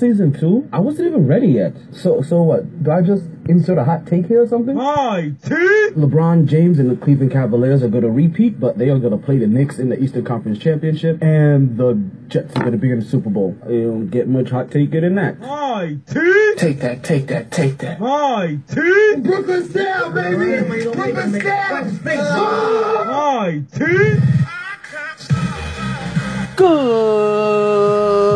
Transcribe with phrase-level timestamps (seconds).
[0.00, 0.68] season two?
[0.72, 1.74] I wasn't even ready yet.
[1.92, 2.82] So, so what?
[2.82, 4.74] Do I just insert a hot take here or something?
[4.74, 5.54] My T.
[5.94, 9.24] LeBron James and the Cleveland Cavaliers are going to repeat, but they are going to
[9.24, 11.94] play the Knicks in the Eastern Conference Championship, and the
[12.28, 13.56] Jets are going to be in the Super Bowl.
[13.68, 15.38] You don't get much hot take than that.
[15.40, 16.54] My T.
[16.56, 18.00] Take that, take that, take that.
[18.00, 19.16] My T.
[19.18, 20.66] Brooklyn's down, baby.
[20.66, 22.00] Brooklyn's down.
[22.06, 23.04] Oh!
[23.06, 24.20] My T.
[26.56, 28.29] Good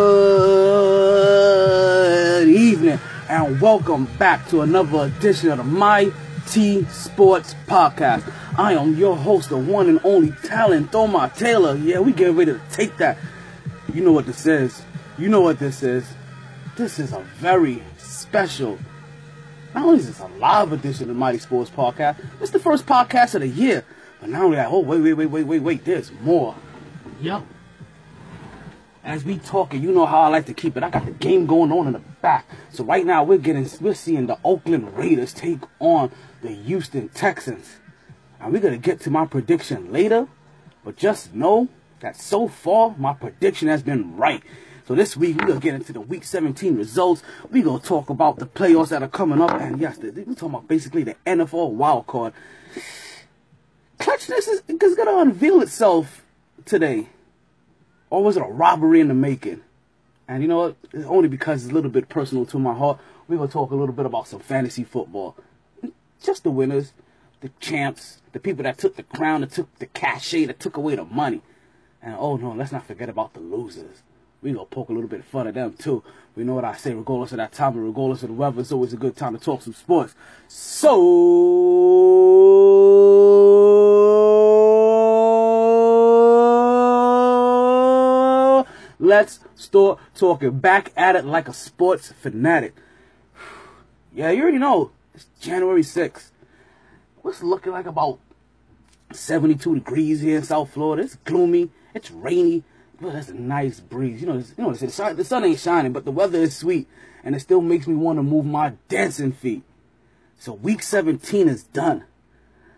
[3.44, 6.10] and welcome back to another edition of the My
[6.46, 8.32] T Sports Podcast.
[8.56, 11.76] I am your host, the one and only talent, Thoma Taylor.
[11.76, 13.18] Yeah, we getting ready to take that.
[13.92, 14.80] You know what this is.
[15.18, 16.10] You know what this is.
[16.76, 18.78] This is a very special,
[19.74, 22.58] not only is this a live edition of the My T Sports Podcast, it's the
[22.58, 23.84] first podcast of the year.
[24.20, 26.54] But now we're like, oh, wait, wait, wait, wait, wait, wait, there's more.
[27.20, 27.44] Yup
[29.04, 30.82] as we talking, you know how I like to keep it.
[30.82, 32.46] I got the game going on in the back.
[32.72, 36.10] So right now we're getting we're seeing the Oakland Raiders take on
[36.42, 37.76] the Houston Texans.
[38.40, 40.26] And we're gonna get to my prediction later.
[40.84, 41.68] But just know
[42.00, 44.42] that so far my prediction has been right.
[44.88, 47.22] So this week we're gonna get into the week 17 results.
[47.50, 49.52] We're gonna talk about the playoffs that are coming up.
[49.52, 52.32] And yes, we're talking about basically the NFL wild card.
[53.98, 56.24] Clutchness is, is gonna unveil itself
[56.64, 57.08] today
[58.14, 59.60] or was it a robbery in the making?
[60.28, 60.76] And you know what?
[60.92, 62.98] It's only because it's a little bit personal to my heart.
[63.26, 65.36] We're gonna talk a little bit about some fantasy football.
[66.22, 66.92] Just the winners,
[67.40, 70.94] the champs, the people that took the crown, that took the cachet, that took away
[70.94, 71.42] the money.
[72.00, 74.02] And oh no, let's not forget about the losers.
[74.40, 76.04] We gonna poke a little bit of fun at them too.
[76.36, 78.70] We know what I say, regardless of that time and regardless of the weather, it's
[78.70, 80.14] always a good time to talk some sports.
[80.46, 82.43] So
[89.16, 90.58] let's start talking.
[90.58, 92.74] Back at it like a sports fanatic.
[94.12, 94.90] Yeah, you already know.
[95.14, 96.30] It's January 6th.
[97.22, 98.18] What's looking like about
[99.12, 101.02] 72 degrees here in South Florida.
[101.02, 101.70] It's gloomy.
[101.94, 102.64] It's rainy.
[103.00, 104.20] But there's a nice breeze.
[104.20, 106.88] You know, you know, the sun, the sun ain't shining, but the weather is sweet,
[107.22, 109.62] and it still makes me want to move my dancing feet.
[110.38, 112.04] So week 17 is done.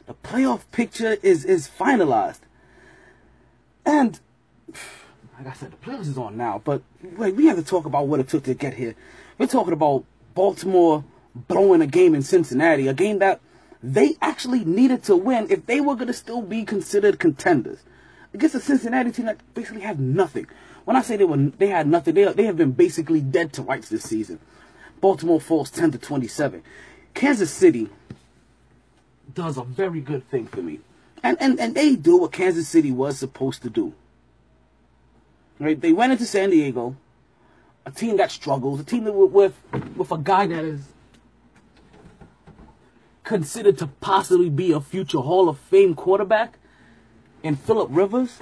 [0.07, 2.41] The playoff picture is is finalized,
[3.85, 4.21] and
[5.39, 6.63] like I said, the playoffs is on now.
[6.65, 8.95] But wait, we have to talk about what it took to get here.
[9.39, 10.05] We're talking about
[10.35, 11.05] Baltimore
[11.35, 13.41] blowing a game in Cincinnati, a game that
[13.83, 17.81] they actually needed to win if they were going to still be considered contenders
[18.33, 20.47] against a Cincinnati team that basically had nothing.
[20.85, 22.15] When I say they were, they had nothing.
[22.15, 24.39] They they have been basically dead to rights this season.
[25.01, 26.63] Baltimore falls ten to twenty seven.
[27.13, 27.89] Kansas City
[29.35, 30.81] does a very good thing for me,
[31.23, 33.93] and and and they do what Kansas City was supposed to do.
[35.59, 35.81] Right?
[35.81, 36.97] They went into San Diego,
[37.85, 39.55] a team that struggles, a team that with
[39.97, 40.81] with, a guy that is
[43.25, 46.59] considered to possibly be a future Hall of Fame quarterback
[47.43, 48.39] in Philip Rivers.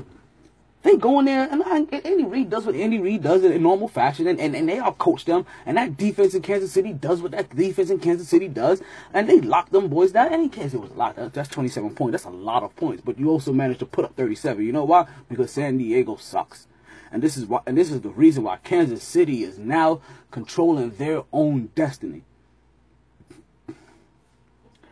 [0.82, 3.62] They go in there and I, Andy Reid does what Andy Reid does in, in
[3.62, 5.46] normal fashion, and, and, and they all coach them.
[5.64, 8.82] And that defense in Kansas City does what that defense in Kansas City does,
[9.14, 10.30] and they lock them boys down.
[10.30, 11.16] And in Kansas, it was a lot.
[11.32, 12.12] That's 27 points.
[12.12, 13.02] That's a lot of points.
[13.02, 14.62] But you also managed to put up 37.
[14.62, 15.06] You know why?
[15.30, 16.66] Because San Diego sucks.
[17.14, 17.60] And this is why.
[17.64, 20.00] And this is the reason why Kansas City is now
[20.32, 22.22] controlling their own destiny.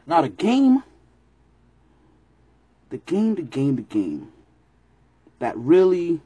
[0.07, 0.85] Now the game,
[2.91, 4.31] the game, the game, the game
[5.41, 6.21] that really,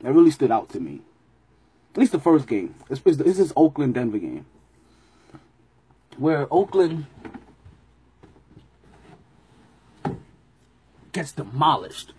[0.00, 1.00] that really stood out to me.
[1.94, 2.74] At least the first game.
[2.90, 4.44] This is this is Oakland Denver game,
[6.18, 7.06] where Oakland
[11.12, 12.12] gets demolished,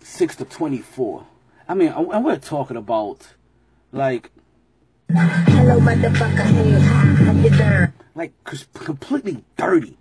[0.00, 1.26] six to twenty four.
[1.72, 3.28] I mean, and we're talking about
[3.92, 4.30] like
[5.10, 6.44] Hello, motherfucker.
[7.48, 8.32] Hey, like
[8.74, 9.96] completely dirty.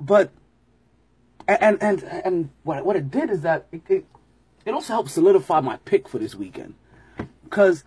[0.00, 0.30] But
[1.48, 4.04] and and and what what it did is that it it,
[4.64, 6.74] it also helped solidify my pick for this weekend
[7.42, 7.82] because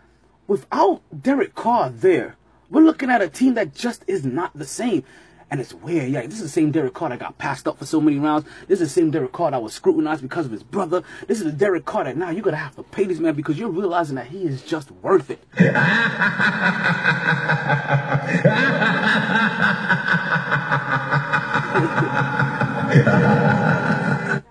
[0.45, 2.35] without Derek Carr there,
[2.69, 5.05] we're looking at a team that just is not the same.
[5.51, 6.21] And it's weird, yeah.
[6.21, 8.47] This is the same Derek Carr that got passed up for so many rounds.
[8.67, 11.03] This is the same Derek Carr that was scrutinized because of his brother.
[11.27, 13.59] This is the Derek Carr that now you're gonna have to pay this man because
[13.59, 15.43] you're realizing that he is just worth it.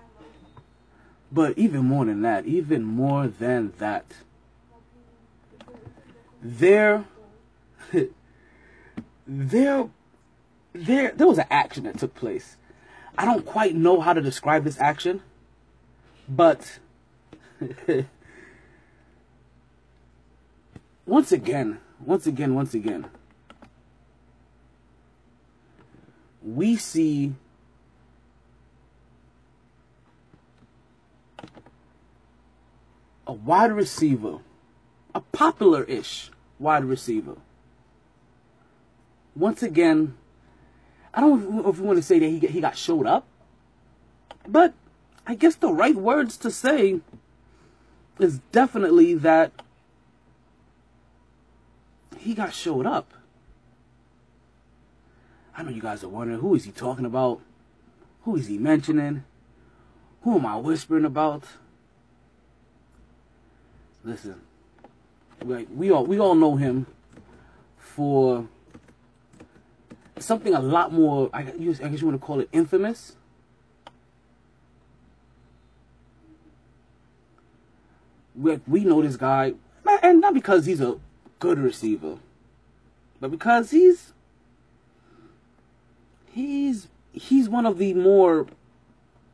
[1.31, 4.05] But even more than that, even more than that,
[6.43, 7.05] there,
[9.27, 9.89] there,
[10.73, 12.57] there, there was an action that took place.
[13.17, 15.21] I don't quite know how to describe this action,
[16.29, 16.79] but
[21.05, 23.07] once again, once again, once again,
[26.41, 27.33] we see
[33.27, 34.39] a wide receiver,
[35.13, 37.35] a popular ish wide receiver.
[39.35, 40.15] Once again,
[41.13, 43.25] I don't know if you want to say that he, he got showed up,
[44.47, 44.73] but
[45.27, 47.01] I guess the right words to say
[48.19, 49.51] is definitely that
[52.17, 53.13] he got showed up.
[55.57, 57.41] I know you guys are wondering who is he talking about?
[58.23, 59.25] Who is he mentioning?
[60.21, 61.43] Who am I whispering about?
[64.03, 64.41] Listen,
[65.43, 66.87] like we all we all know him
[67.77, 68.47] for
[70.21, 71.29] something a lot more.
[71.33, 73.15] I guess you want to call it infamous.
[78.35, 79.53] We we know this guy,
[80.01, 80.97] and not because he's a
[81.39, 82.17] good receiver,
[83.19, 84.13] but because he's
[86.31, 88.47] he's he's one of the more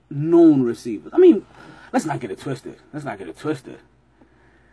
[0.09, 1.13] known receivers.
[1.13, 1.45] I mean,
[1.93, 2.77] let's not get it twisted.
[2.91, 3.79] Let's not get it twisted.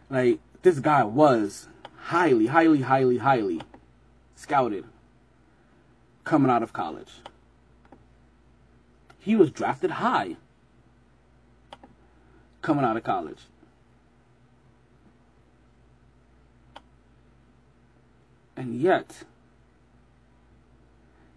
[0.09, 3.61] Like this guy was highly, highly, highly, highly
[4.35, 4.85] scouted
[6.25, 7.13] coming out of college.
[9.19, 10.37] He was drafted high
[12.63, 13.41] coming out of college.
[18.57, 19.25] And yet,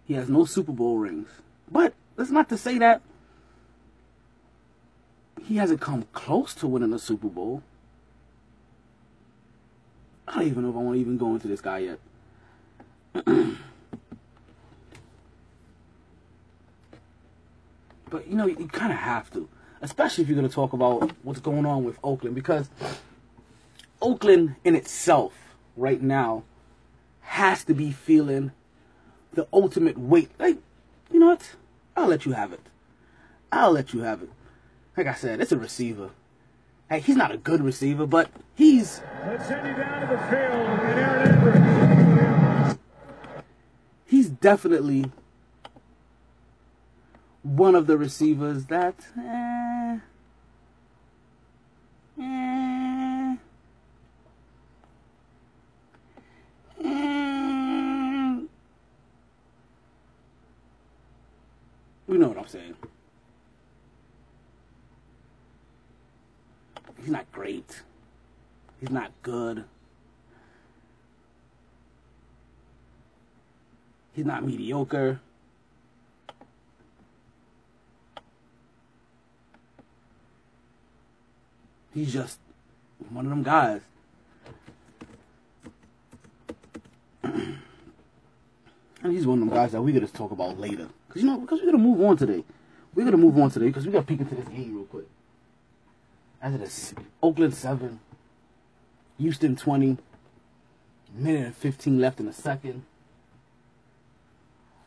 [0.06, 1.28] he has no Super Bowl rings.
[1.70, 3.02] But that's not to say that
[5.44, 7.62] he hasn't come close to winning a Super Bowl.
[10.26, 11.98] I don't even know if I want to even go into this guy yet.
[18.10, 19.48] but you know, you kind of have to,
[19.82, 22.68] especially if you're going to talk about what's going on with Oakland, because
[24.00, 25.34] Oakland in itself
[25.76, 26.44] right now
[27.20, 28.52] has to be feeling
[29.32, 30.30] the ultimate weight.
[30.38, 30.58] Like,
[31.12, 31.54] you know what?
[31.96, 32.60] I'll let you have it.
[33.50, 34.30] I'll let you have it.
[34.96, 36.10] Like I said, it's a receiver.
[36.88, 40.80] Hey, he's not a good receiver, but he's Let's send you down to the field
[40.80, 41.38] and Aaron
[44.08, 45.12] he's definitely
[47.48, 49.98] one of the receivers that eh,
[52.20, 53.36] eh,
[56.84, 58.40] eh,
[62.06, 62.74] you know what I'm saying.
[66.98, 67.82] He's not great.
[68.80, 69.64] He's not good.
[74.12, 75.20] He's not mediocre.
[81.98, 82.38] He's just
[83.10, 83.80] one of them guys.
[87.24, 87.58] and
[89.02, 90.90] he's one of them guys that we gotta talk about later.
[91.08, 92.44] Cause you know, because we gotta move on today.
[92.94, 95.08] We gotta move on today because we gotta peek into this game real quick.
[96.40, 97.98] As it is, Oakland seven,
[99.18, 99.98] Houston twenty,
[101.12, 102.84] minute and fifteen left in the second,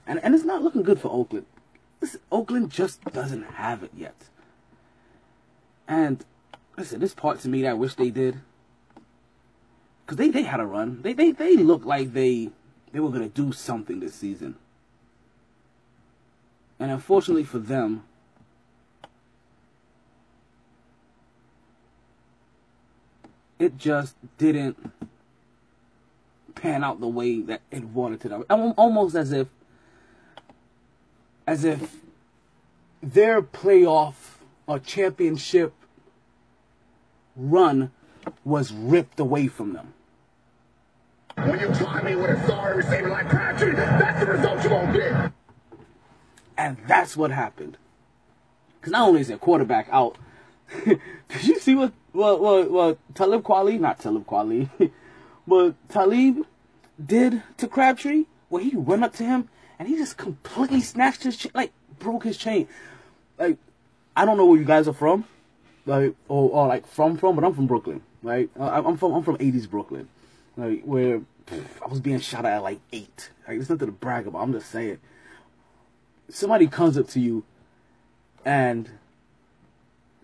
[0.08, 1.46] and and it's not looking good for Oakland.
[2.00, 4.30] This, Oakland just doesn't have it yet.
[5.90, 6.24] And
[6.82, 8.40] listen, this part to me that I wish they did,
[10.04, 11.04] because they they had a run.
[11.04, 12.50] They they they looked like they
[12.92, 14.56] they were gonna do something this season.
[16.80, 18.04] And unfortunately for them,
[23.60, 24.92] it just didn't
[26.56, 28.46] pan out the way that it wanted to.
[28.50, 29.48] Al- Almost as if,
[31.46, 31.98] as if
[33.04, 35.74] their playoff or championship
[37.36, 37.92] run
[38.44, 39.94] was ripped away from them.
[41.36, 44.98] When you try me with a sorry receiver like Crabtree, that's the result you're gonna
[44.98, 45.32] get.
[46.58, 47.78] And that's what happened.
[48.80, 50.18] Because not only is their quarterback out,
[50.86, 51.00] did
[51.44, 54.70] you see what what what, what Talib Kweli, not Talib Kweli,
[55.48, 56.46] but Talib
[57.04, 58.26] did to Crabtree?
[58.50, 59.48] Where he went up to him
[59.80, 62.68] and he just completely snatched his chain, like broke his chain.
[63.40, 63.58] Like
[64.16, 65.26] I don't know where you guys are from,
[65.86, 68.50] like or, or like from from, but I'm from Brooklyn, right?
[68.60, 70.10] Uh, I, I'm from I'm from '80s Brooklyn,
[70.58, 73.32] like where pff, I was being shot at like eight.
[73.48, 74.42] Like it's nothing to brag about.
[74.42, 75.00] I'm just saying.
[76.30, 77.44] Somebody comes up to you,
[78.46, 78.90] and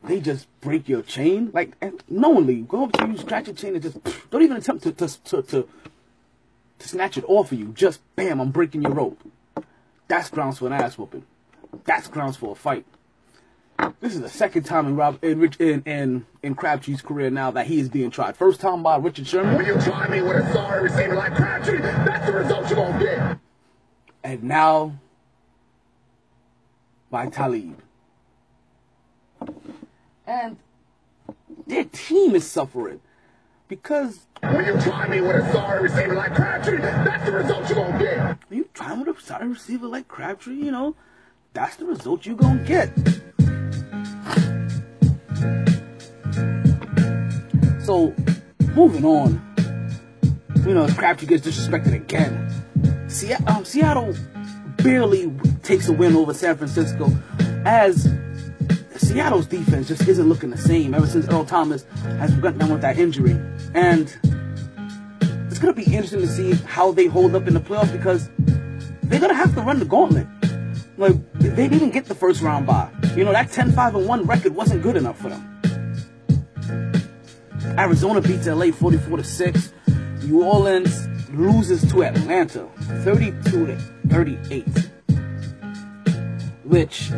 [0.04, 1.76] they just break your chain, like
[2.10, 4.92] knowingly go up to you, scratch your chain, and just pff, don't even attempt to
[4.94, 5.70] to to to,
[6.80, 7.70] to snatch it off of you.
[7.70, 9.20] Just bam, I'm breaking your rope.
[10.08, 11.26] That's grounds for an ass whooping.
[11.86, 12.86] that's grounds for a fight.
[14.00, 17.52] This is the second time in Rob in Rich in in, in Crabtree's career now
[17.52, 18.36] that he is being tried.
[18.38, 21.80] First time by Richard Sherman, When you try me with a sorry receiver like Crabtree,
[21.80, 23.38] that's the result you're gonna get.
[24.24, 24.94] and now
[27.10, 27.82] by Talib.
[30.26, 30.58] And
[31.66, 33.00] their team is suffering
[33.68, 37.78] because When you try me with a sorry receiver like Crabtree, that's the result you're
[37.88, 38.38] gonna get.
[38.50, 40.96] you trying with a sorry receiver like Crabtree, you know,
[41.54, 42.92] that's the result you're gonna get.
[47.84, 48.14] So,
[48.76, 49.42] moving on,
[50.66, 52.52] you know, Crabtree gets disrespected again.
[53.48, 54.14] Um, Seattle
[54.78, 55.32] barely
[55.64, 57.10] takes a win over San Francisco
[57.66, 58.08] as
[58.98, 61.86] Seattle's defense just isn't looking the same ever since Earl Thomas
[62.20, 63.40] has gotten down with that injury.
[63.74, 64.16] And
[65.50, 68.30] it's going to be interesting to see how they hold up in the playoffs because
[69.04, 70.28] they're going to have to run the gauntlet.
[70.98, 72.90] Like, they didn't get the first round bye.
[73.16, 75.54] You know, that 10 5 1 record wasn't good enough for them.
[77.78, 79.74] Arizona beats LA 44 6.
[80.24, 82.68] New Orleans loses to Atlanta
[83.04, 83.78] 32 to
[84.10, 84.66] 38,
[86.64, 87.12] which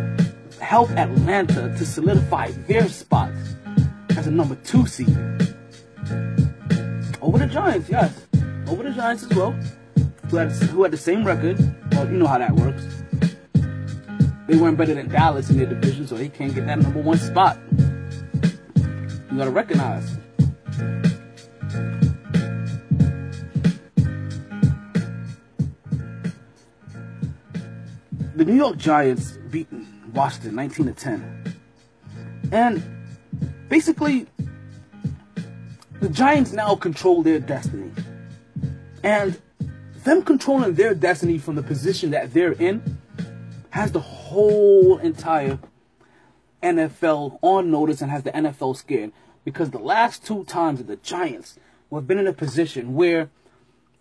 [0.59, 3.31] helped Atlanta to solidify their spot
[4.17, 5.17] as a number two seed.
[7.21, 8.27] Over the Giants, yes.
[8.67, 9.51] Over the Giants as well,
[10.29, 11.57] who had, who had the same record.
[11.93, 12.85] Well, you know how that works.
[14.49, 17.19] They weren't better than Dallas in their division, so they can't get that number one
[17.19, 17.59] spot.
[17.71, 20.17] You gotta recognize.
[28.35, 29.67] The New York Giants beat
[30.13, 31.55] Washington 19 to 10.
[32.51, 32.83] And
[33.69, 34.25] basically,
[35.99, 37.91] the Giants now control their destiny.
[39.03, 39.39] And
[40.05, 42.97] them controlling their destiny from the position that they're in
[43.69, 45.59] has the whole entire
[46.61, 49.11] NFL on notice and has the NFL scared
[49.43, 51.57] because the last two times that the Giants
[51.91, 53.29] have been in a position where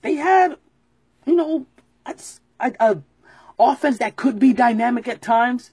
[0.02, 0.56] they had,
[1.26, 1.66] you know,
[2.60, 2.98] a,
[3.58, 5.70] offense that could be dynamic at times,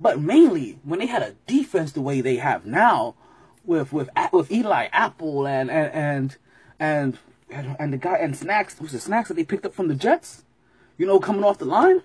[0.00, 3.14] but mainly when they had a defense the way they have now,
[3.64, 6.36] with with with Eli Apple and and
[6.78, 7.18] and
[7.50, 9.94] and, and the guy and snacks was the snacks that they picked up from the
[9.94, 10.44] Jets,
[10.98, 12.02] you know, coming off the line.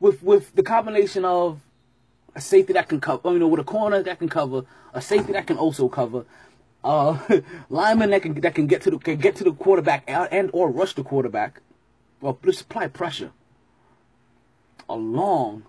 [0.00, 1.60] With with the combination of
[2.34, 4.64] a safety that can cover, you know, with a corner that can cover,
[4.94, 6.24] a safety that can also cover,
[6.82, 7.18] uh,
[7.68, 10.70] lineman that can that can get to the can get to the quarterback and, or
[10.70, 11.60] rush the quarterback,
[12.44, 13.32] just apply pressure.
[14.88, 15.64] Along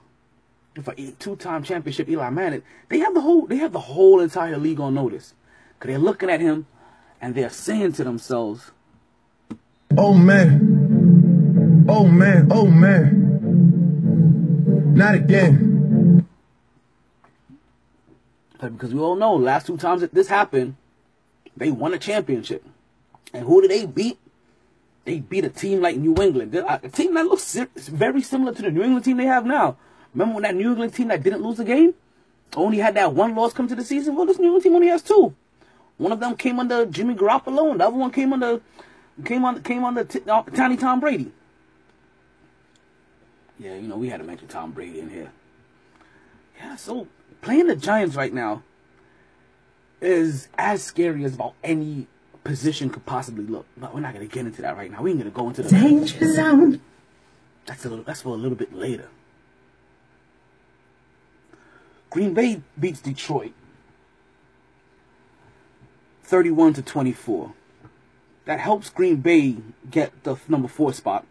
[0.76, 4.58] with a two-time championship Eli Manning, they have the whole they have the whole entire
[4.58, 5.36] league on notice,
[5.80, 6.66] cause they're looking at him,
[7.20, 8.72] and they're saying to themselves,
[9.98, 11.86] Oh man.
[11.90, 12.48] Oh man.
[12.50, 13.31] Oh man.
[14.94, 16.28] Not again.
[18.60, 20.76] because we all know last two times that this happened,
[21.56, 22.64] they won a championship,
[23.34, 24.20] and who did they beat?
[25.06, 28.70] They beat a team like New England, a team that looks very similar to the
[28.70, 29.78] New England team they have now.
[30.14, 31.94] Remember when that New England team that didn't lose a game
[32.56, 34.16] only had that one loss come to the season?
[34.16, 35.34] Well, this New England team only has two.
[35.98, 38.62] One of them came under Jimmy Garoppolo, and the other one came under
[39.24, 41.32] came on came under t- uh, Tiny Tom Brady.
[43.62, 45.32] Yeah, you know we had to mention Tom Brady in here.
[46.58, 47.08] Yeah, so
[47.42, 48.64] playing the Giants right now
[50.02, 52.08] is as scary as about any
[52.44, 53.68] position could possibly look.
[53.78, 55.04] But we're not gonna get into that right now.
[55.04, 56.82] We ain't gonna go into the Danger zone.
[57.68, 59.10] that's a little that's for a little bit later.
[62.10, 63.54] Green Bay beats Detroit
[66.24, 67.54] 31 to 24.
[68.46, 69.58] That helps Green Bay
[69.92, 71.28] get the number 4 spot.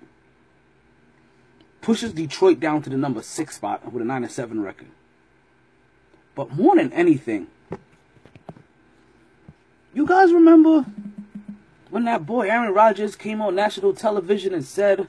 [1.81, 4.89] Pushes Detroit down to the number 6 spot with a 9 and 7 record.
[6.35, 7.49] But more than anything,
[9.93, 10.87] you guys remember
[11.91, 15.09] when that boy Aaron Rodgers came on national television and said,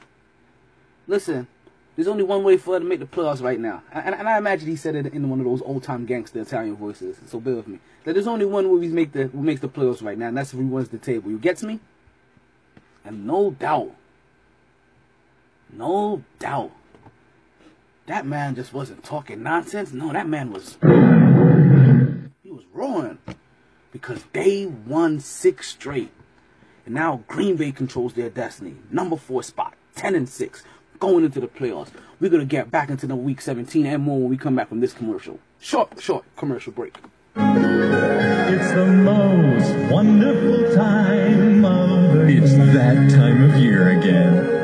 [1.08, 1.48] Listen,
[1.96, 3.84] there's only one way for us to make the playoffs right now.
[3.92, 6.76] And, and I imagine he said it in one of those old time gangster Italian
[6.76, 7.80] voices, so bear with me.
[8.06, 10.38] That there's only one way we make the who makes the playoffs right now, and
[10.38, 11.30] that's if he wins the table.
[11.30, 11.80] You gets me?
[13.04, 13.96] And no doubt,
[15.74, 16.72] no doubt,
[18.08, 19.92] that man just wasn't talking nonsense.
[19.92, 20.78] No, that man was
[22.44, 23.20] he was roaring
[23.92, 26.12] because they won six straight.
[26.86, 28.76] And now Green Bay controls their destiny.
[28.90, 30.64] Number four spot, 10 and 6,
[31.00, 31.90] going into the playoffs.
[32.20, 34.70] We're going to get back into the week 17 and more when we come back
[34.70, 35.40] from this commercial.
[35.60, 36.98] Short, short commercial break.
[37.36, 44.61] It's the most wonderful time of the It's that time of year again.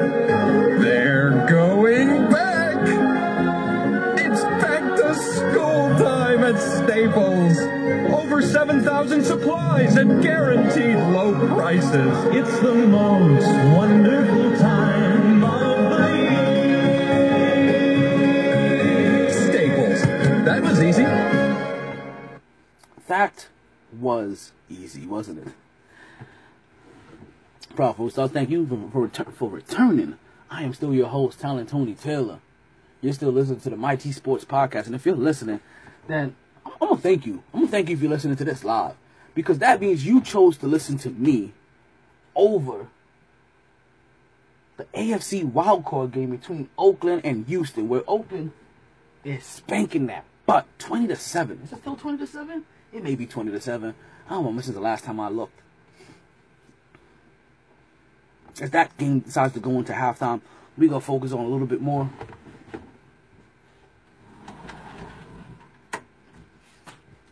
[7.07, 7.59] Staples.
[8.13, 12.25] Over 7,000 supplies at guaranteed low prices.
[12.35, 13.47] It's the most
[13.77, 16.07] wonderful time of the
[19.23, 19.31] year.
[19.31, 20.01] Staples.
[20.43, 21.05] That was easy.
[23.07, 23.47] That
[23.97, 25.53] was easy, wasn't it?
[27.75, 30.17] Proud Stars, thank you for, for, retur- for returning.
[30.49, 32.39] I am still your host, Talent Tony Taylor.
[33.01, 35.61] You're still listening to the My T Sports Podcast, and if you're listening,
[36.07, 36.35] then
[36.81, 37.43] I'm gonna thank you.
[37.53, 38.95] I'm gonna thank you if you're listening to this live,
[39.33, 41.53] because that means you chose to listen to me
[42.35, 42.87] over
[44.77, 48.51] the AFC wildcard game between Oakland and Houston, where Oakland
[49.23, 51.61] is spanking that butt, twenty to seven.
[51.63, 52.65] Is it still twenty to seven?
[52.93, 53.95] It may be twenty to seven.
[54.27, 54.53] I don't know.
[54.55, 55.59] This is the last time I looked.
[58.61, 60.41] If that game decides to go into halftime,
[60.77, 62.09] we gonna focus on a little bit more.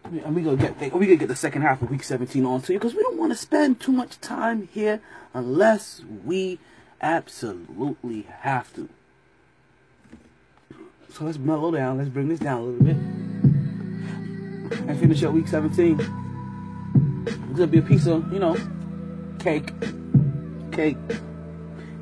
[0.05, 2.73] And we gonna get we gonna get the second half of week 17 on to
[2.73, 5.01] you because we don't want to spend too much time here
[5.33, 6.59] unless we
[7.01, 8.87] absolutely have to.
[11.11, 11.97] So let's mellow down.
[11.97, 12.97] Let's bring this down a little bit
[14.87, 15.99] and finish up week 17.
[17.25, 18.55] It's gonna be a piece of you know
[19.39, 19.73] cake,
[20.71, 20.97] cake,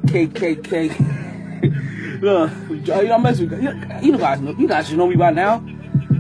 [0.08, 1.00] cake, cake, cake.
[2.22, 3.50] Look, you know, with you.
[4.02, 5.64] You guys, know, you guys should know me by now.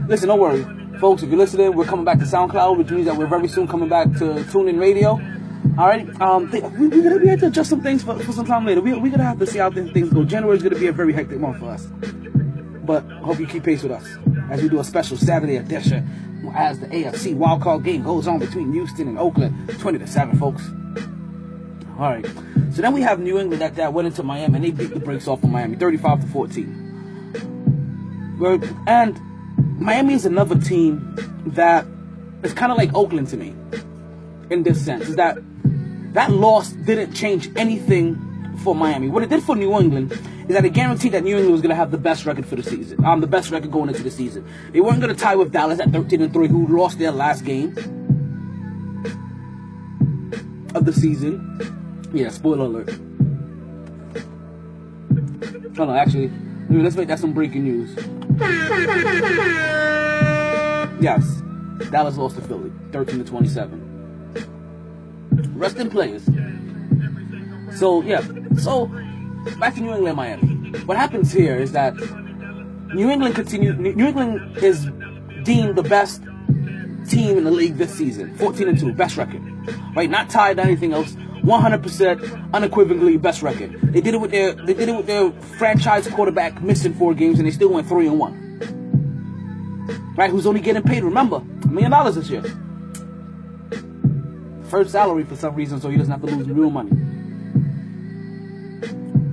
[0.07, 0.65] Listen, don't worry,
[1.03, 1.21] folks.
[1.21, 3.89] If you're listening, we're coming back to SoundCloud, which means that we're very soon coming
[3.89, 5.19] back to TuneIn Radio.
[5.77, 8.31] All right, um, th- we, we're gonna be able to adjust some things for, for
[8.31, 8.79] some time later.
[8.79, 10.23] We, we're gonna have to see how things things go.
[10.23, 11.87] January is gonna be a very hectic month for us,
[12.85, 14.07] but hope you keep pace with us
[14.49, 16.07] as we do a special Saturday edition
[16.55, 20.63] as the AFC wildcard game goes on between Houston and Oakland, 20 to seven, folks.
[21.99, 22.25] All right.
[22.71, 25.01] So then we have New England that, that went into Miami and they beat the
[25.01, 28.35] brakes off of Miami, 35 to 14.
[28.37, 29.19] Where- And
[29.83, 31.13] Miami is another team
[31.45, 31.85] that
[32.41, 33.53] is kind of like Oakland to me
[34.49, 35.09] in this sense.
[35.09, 35.37] Is that
[36.13, 38.15] that loss didn't change anything
[38.63, 39.09] for Miami.
[39.09, 40.13] What it did for New England
[40.47, 42.55] is that it guaranteed that New England was going to have the best record for
[42.55, 43.03] the season.
[43.03, 44.47] Um, the best record going into the season.
[44.71, 47.43] They weren't going to tie with Dallas at 13 and 3, who lost their last
[47.43, 47.75] game
[50.75, 52.09] of the season.
[52.13, 52.89] Yeah, spoiler alert.
[55.75, 56.31] Hold on, actually,
[56.81, 57.95] let's make that some breaking news.
[60.99, 61.41] Yes,
[61.91, 63.91] Dallas lost to Philly, 13 to 27.
[65.55, 66.23] Rest in players.
[67.77, 68.21] So yeah,
[68.57, 68.87] so
[69.59, 70.47] back to New England, Miami.
[70.85, 71.93] What happens here is that
[72.93, 73.73] New England continue.
[73.73, 74.87] New England is
[75.43, 76.23] deemed the best
[77.09, 79.41] team in the league this season, 14 and 2, best record.
[79.95, 81.15] Right, not tied to anything else.
[81.43, 83.79] 100% unequivocally best record.
[83.81, 87.37] They did it with their they did it with their franchise quarterback missing four games
[87.39, 90.13] and they still went 3 and 1.
[90.15, 92.43] Right, who's only getting paid, remember, a million dollars this year.
[94.69, 96.91] First salary for some reason so he doesn't have to lose real money.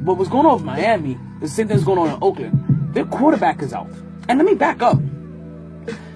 [0.04, 2.94] But what's going on with Miami the same thing's going on in Oakland.
[2.94, 3.88] Their quarterback is out.
[4.28, 4.98] And let me back up.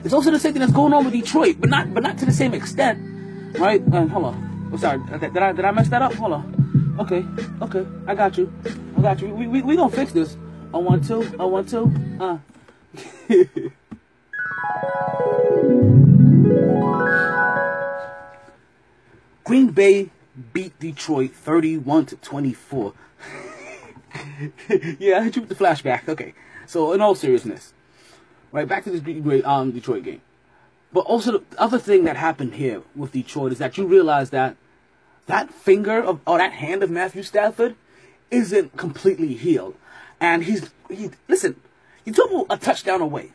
[0.04, 2.26] It's also the same thing that's going on with Detroit, but not but not to
[2.26, 3.82] the same extent, right?
[3.90, 4.43] Uh, hold on.
[4.74, 6.14] Oh, sorry, did I did I mess that up?
[6.14, 6.96] Hold on.
[6.98, 7.24] Okay,
[7.62, 8.52] okay, I got you.
[8.98, 9.28] I got you.
[9.28, 10.36] We we we gonna fix this.
[10.74, 11.22] I want to.
[11.38, 11.92] I want to.
[12.18, 12.38] Uh.
[19.44, 20.10] Green Bay
[20.52, 22.94] beat Detroit 31 to 24.
[24.98, 26.08] yeah, I hit you with the flashback.
[26.08, 26.34] Okay.
[26.66, 27.74] So, in all seriousness,
[28.50, 29.00] right back to this
[29.44, 30.22] um, Detroit game.
[30.92, 34.56] But also, the other thing that happened here with Detroit is that you realize that
[35.26, 37.76] that finger of, or that hand of Matthew Stafford
[38.30, 39.74] isn't completely healed.
[40.20, 41.60] And he's, he, listen,
[42.04, 43.32] he took a touchdown away.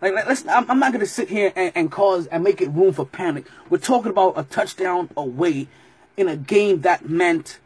[0.00, 2.60] Like, let- let's, I'm, I'm not going to sit here and, and cause and make
[2.60, 3.46] it room for panic.
[3.68, 5.68] We're talking about a touchdown away
[6.16, 7.58] in a game that meant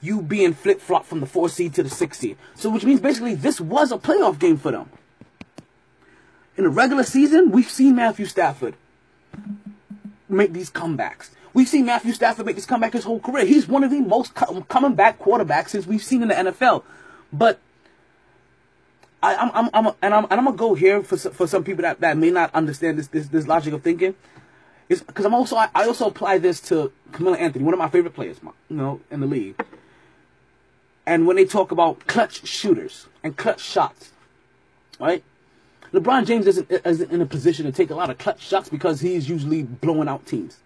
[0.00, 2.36] you being flip flop from the four seed to the six seed.
[2.54, 4.90] So, which means basically this was a playoff game for them.
[6.56, 8.74] In the regular season, we've seen Matthew Stafford
[10.28, 11.30] make these comebacks.
[11.54, 13.44] We've seen Matthew Stafford make this comeback his whole career.
[13.44, 16.82] He's one of the most co- coming back quarterbacks since we've seen in the NFL.
[17.32, 17.60] But
[19.22, 21.82] I, I'm, I'm, I'm, and I'm, and I'm gonna go here for for some people
[21.82, 24.16] that, that may not understand this this, this logic of thinking.
[24.88, 27.88] Is because I'm also I, I also apply this to Carmelo Anthony, one of my
[27.88, 29.54] favorite players, you know, in the league.
[31.06, 34.10] And when they talk about clutch shooters and clutch shots,
[34.98, 35.22] right?
[35.92, 39.00] LeBron James isn't, isn't in a position to take a lot of clutch shots because
[39.00, 40.58] he's usually blowing out teams.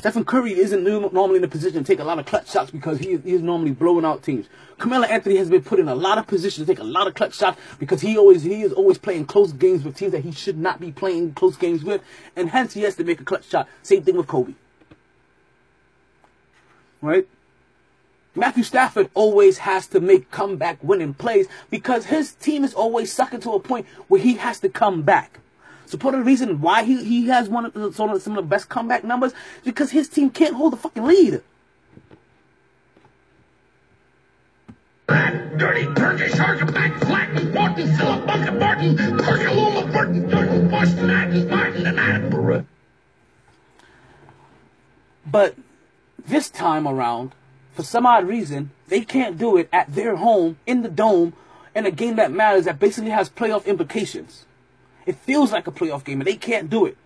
[0.00, 2.98] Stephen Curry isn't normally in a position to take a lot of clutch shots because
[2.98, 4.46] he, he's normally blowing out teams.
[4.78, 7.12] Carmelo Anthony has been put in a lot of positions to take a lot of
[7.12, 10.32] clutch shots because he always he is always playing close games with teams that he
[10.32, 12.00] should not be playing close games with,
[12.34, 13.68] and hence he has to make a clutch shot.
[13.82, 14.54] Same thing with Kobe.
[17.02, 17.28] Right?
[18.34, 23.40] Matthew Stafford always has to make comeback winning plays because his team is always sucking
[23.40, 25.40] to a point where he has to come back.
[25.90, 28.42] So part of the reason why he, he has one of the, some of the
[28.42, 31.42] best comeback numbers is because his team can't hold the fucking lead.
[35.08, 41.98] Dirty Turkish Archibald Flatten, Morton, Philip Bunker Martin, Perkaluma Burton, Durden, Boston, Adams, Martin, and
[41.98, 42.64] Attenborough.
[45.26, 45.56] But
[46.24, 47.32] this time around,
[47.74, 51.32] for some odd reason, they can't do it at their home in the dome
[51.74, 54.46] in a game that matters that basically has playoff implications.
[55.06, 56.96] It feels like a playoff game, and they can't do it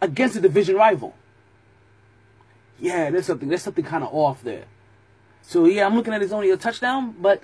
[0.00, 1.14] against a division rival.
[2.78, 4.64] Yeah, there's something there's something kind of off there.
[5.42, 7.42] So yeah, I'm looking at it's only a touchdown, but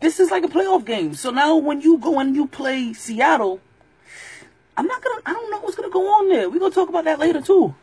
[0.00, 1.14] this is like a playoff game.
[1.14, 3.60] So now when you go and you play Seattle,
[4.76, 6.48] I'm not gonna I don't know what's gonna go on there.
[6.50, 7.74] We're gonna talk about that later too.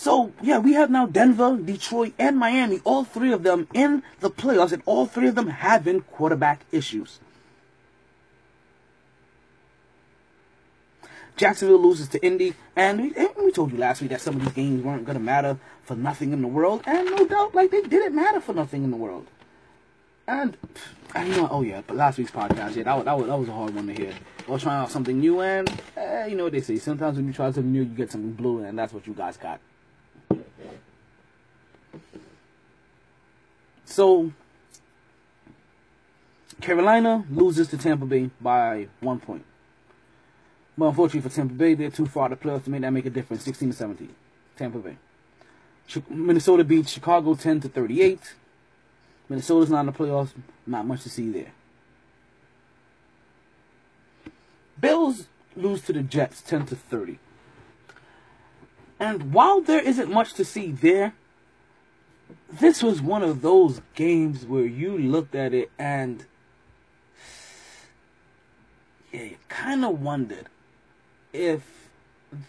[0.00, 4.30] So yeah, we have now Denver, Detroit, and Miami, all three of them in the
[4.30, 7.20] playoffs, and all three of them having quarterback issues.
[11.36, 14.40] Jacksonville loses to Indy, and we, and we told you last week that some of
[14.42, 17.70] these games weren't going to matter for nothing in the world, and no doubt, like
[17.70, 19.26] they didn't matter for nothing in the world.
[20.26, 20.56] And
[21.14, 23.48] I know, oh yeah, but last week's podcast, yeah, that was, that was, that was
[23.50, 24.14] a hard one to hear.
[24.48, 26.78] I was trying out something new, and eh, you know what they say.
[26.78, 29.36] Sometimes when you try something new, you get something blue, and that's what you guys
[29.36, 29.60] got.
[33.90, 34.30] So,
[36.60, 39.44] Carolina loses to Tampa Bay by one point.
[40.78, 43.10] But unfortunately for Tampa Bay, they're too far to playoffs to make that make a
[43.10, 43.42] difference.
[43.42, 44.14] 16 to 17.
[44.56, 44.96] Tampa Bay.
[46.08, 48.34] Minnesota beats Chicago 10 to 38.
[49.28, 50.34] Minnesota's not in the playoffs.
[50.68, 51.52] Not much to see there.
[54.80, 55.26] Bills
[55.56, 57.18] lose to the Jets 10 to 30.
[59.00, 61.14] And while there isn't much to see there,
[62.52, 66.24] this was one of those games where you looked at it and
[69.12, 70.46] yeah, you kind of wondered
[71.32, 71.88] if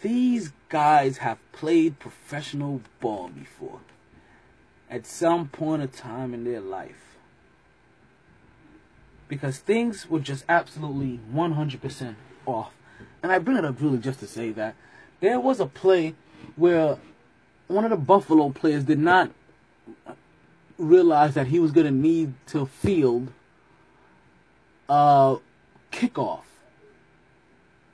[0.02, 3.80] these guys have played professional ball before
[4.90, 7.16] at some point of time in their life.
[9.26, 12.14] Because things were just absolutely 100%
[12.44, 12.72] off.
[13.22, 14.74] And I bring it up really just to say that
[15.20, 16.14] there was a play
[16.56, 16.98] where
[17.68, 19.30] one of the Buffalo players did not
[20.78, 23.32] realize that he was going to need to field
[24.88, 25.36] a
[25.90, 26.42] kickoff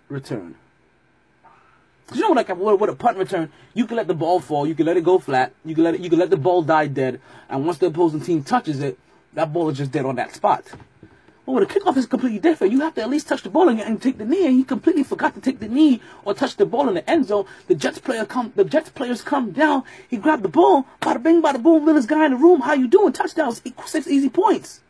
[0.09, 0.55] return.
[2.15, 4.87] You know, like with a punt return, you can let the ball fall, you can
[4.87, 7.21] let it go flat, you can let it, you can let the ball die dead,
[7.51, 8.99] and once the opposing team touches it,
[9.35, 10.65] that ball is just dead on that spot.
[11.49, 12.75] Oh, but with a kickoff, it's completely different.
[12.75, 15.03] You have to at least touch the ball and, take the knee, and he completely
[15.03, 17.47] forgot to take the knee or touch the ball in the end zone.
[17.69, 19.85] The Jets player come, the Jets players come down.
[20.11, 22.61] He grabbed the ball, bada bing, bada boom, littlest guy in the room.
[22.61, 23.15] How you doing?
[23.15, 24.83] Touchdowns, six easy points.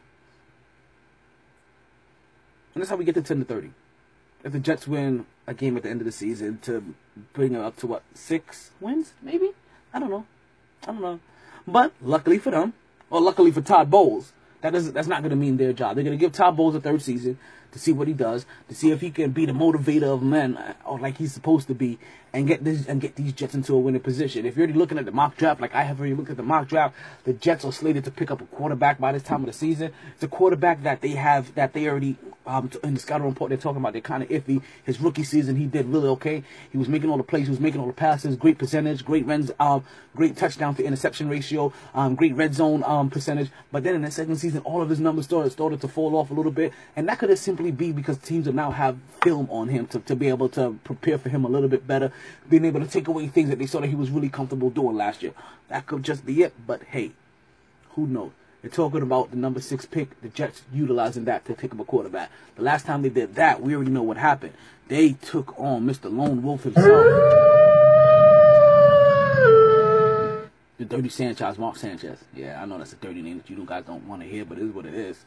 [2.74, 3.70] And that's how we get to ten to thirty.
[4.42, 6.92] If the Jets win a game at the end of the season to
[7.34, 9.50] bring it up to what six wins, maybe
[9.94, 10.26] I don't know,
[10.82, 11.20] I don't know.
[11.68, 12.72] But luckily for them,
[13.10, 14.92] or luckily for Todd Bowles, that doesn't.
[14.92, 15.94] That's not going to mean their job.
[15.94, 17.38] They're going to give Todd Bowles a third season
[17.72, 20.58] to see what he does, to see if he can be the motivator of men,
[20.84, 21.98] or like he's supposed to be,
[22.32, 24.46] and get this and get these Jets into a winning position.
[24.46, 26.42] If you're already looking at the mock draft, like I have already looked at the
[26.42, 29.46] mock draft, the Jets are slated to pick up a quarterback by this time of
[29.46, 29.92] the season.
[30.14, 33.58] It's a quarterback that they have that they already um, in the scouting report they're
[33.58, 33.92] talking about.
[33.92, 34.62] They're kind of iffy.
[34.84, 36.42] His rookie season, he did really okay.
[36.72, 39.26] He was making all the plays, he was making all the passes, great percentage, great
[39.26, 39.84] runs, um,
[40.16, 43.50] great touchdown to interception ratio, um, great red zone um percentage.
[43.70, 46.30] But then in the second season, all of his numbers started started to fall off
[46.30, 49.48] a little bit, and that could have simply be because teams will now have film
[49.50, 52.12] on him to, to be able to prepare for him a little bit better,
[52.48, 54.96] being able to take away things that they saw that he was really comfortable doing
[54.96, 55.32] last year.
[55.68, 56.54] That could just be it.
[56.66, 57.12] But hey,
[57.90, 58.32] who knows?
[58.62, 61.84] They're talking about the number six pick, the Jets utilizing that to pick up a
[61.84, 62.30] quarterback.
[62.56, 64.52] The last time they did that, we already know what happened.
[64.88, 66.12] They took on Mr.
[66.12, 66.86] Lone Wolf himself.
[70.78, 72.18] The Dirty Sanchez, Mark Sanchez.
[72.34, 74.58] Yeah, I know that's a dirty name that you guys don't want to hear, but
[74.58, 75.24] it is what it is.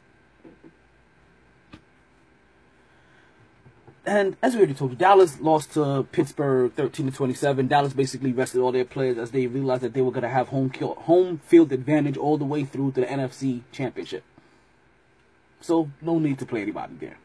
[4.06, 7.68] And as we already told you, Dallas lost to Pittsburgh 13 to 27.
[7.68, 10.48] Dallas basically rested all their players as they realized that they were going to have
[10.48, 14.24] home kill, home field advantage all the way through to the NFC Championship.
[15.62, 17.18] So no need to play anybody there.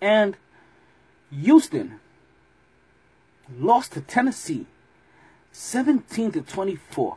[0.00, 0.36] And
[1.32, 1.98] Houston
[3.58, 4.66] lost to Tennessee
[5.50, 7.16] 17 to 24.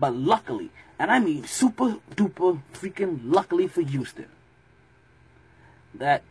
[0.00, 4.28] But luckily, and I mean super duper freaking luckily for Houston,
[5.94, 6.22] that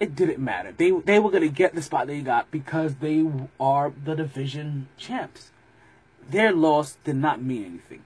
[0.00, 0.72] it didn't matter.
[0.72, 3.24] They they were gonna get the spot they got because they
[3.60, 5.50] are the division champs.
[6.28, 8.02] Their loss did not mean anything.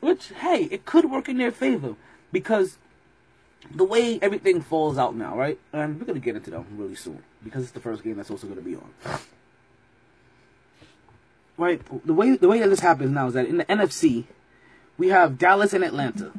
[0.00, 1.94] Which, hey, it could work in their favor
[2.32, 2.76] because
[3.70, 5.58] the way everything falls out now, right?
[5.72, 8.48] And we're gonna get into that really soon because it's the first game that's also
[8.48, 8.90] gonna be on.
[11.56, 14.24] Right, the way the way that this happens now is that in the NFC,
[14.98, 16.32] we have Dallas and Atlanta,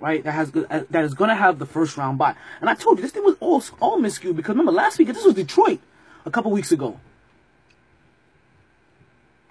[0.00, 0.22] right?
[0.24, 2.34] That has uh, that is gonna have the first round bye.
[2.60, 5.24] And I told you this thing was all all miscued because remember last week this
[5.24, 5.80] was Detroit
[6.24, 7.00] a couple weeks ago.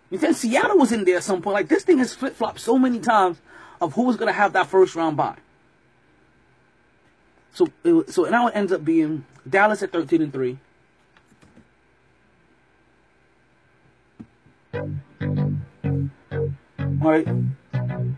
[0.09, 1.53] You said Seattle was in there at some point.
[1.53, 3.37] Like this thing has flip flopped so many times
[3.81, 5.37] of who was gonna have that first round bye.
[7.53, 10.57] So it, so now it ends up being Dallas at thirteen and three.
[16.99, 17.27] All right,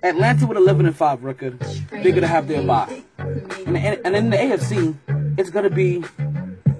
[0.04, 1.60] Atlanta with eleven and five record.
[1.92, 4.96] They're gonna have their bye, and and, and in the AFC,
[5.38, 6.04] it's gonna be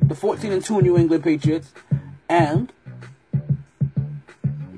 [0.02, 1.72] the fourteen and two New England Patriots,
[2.30, 2.72] and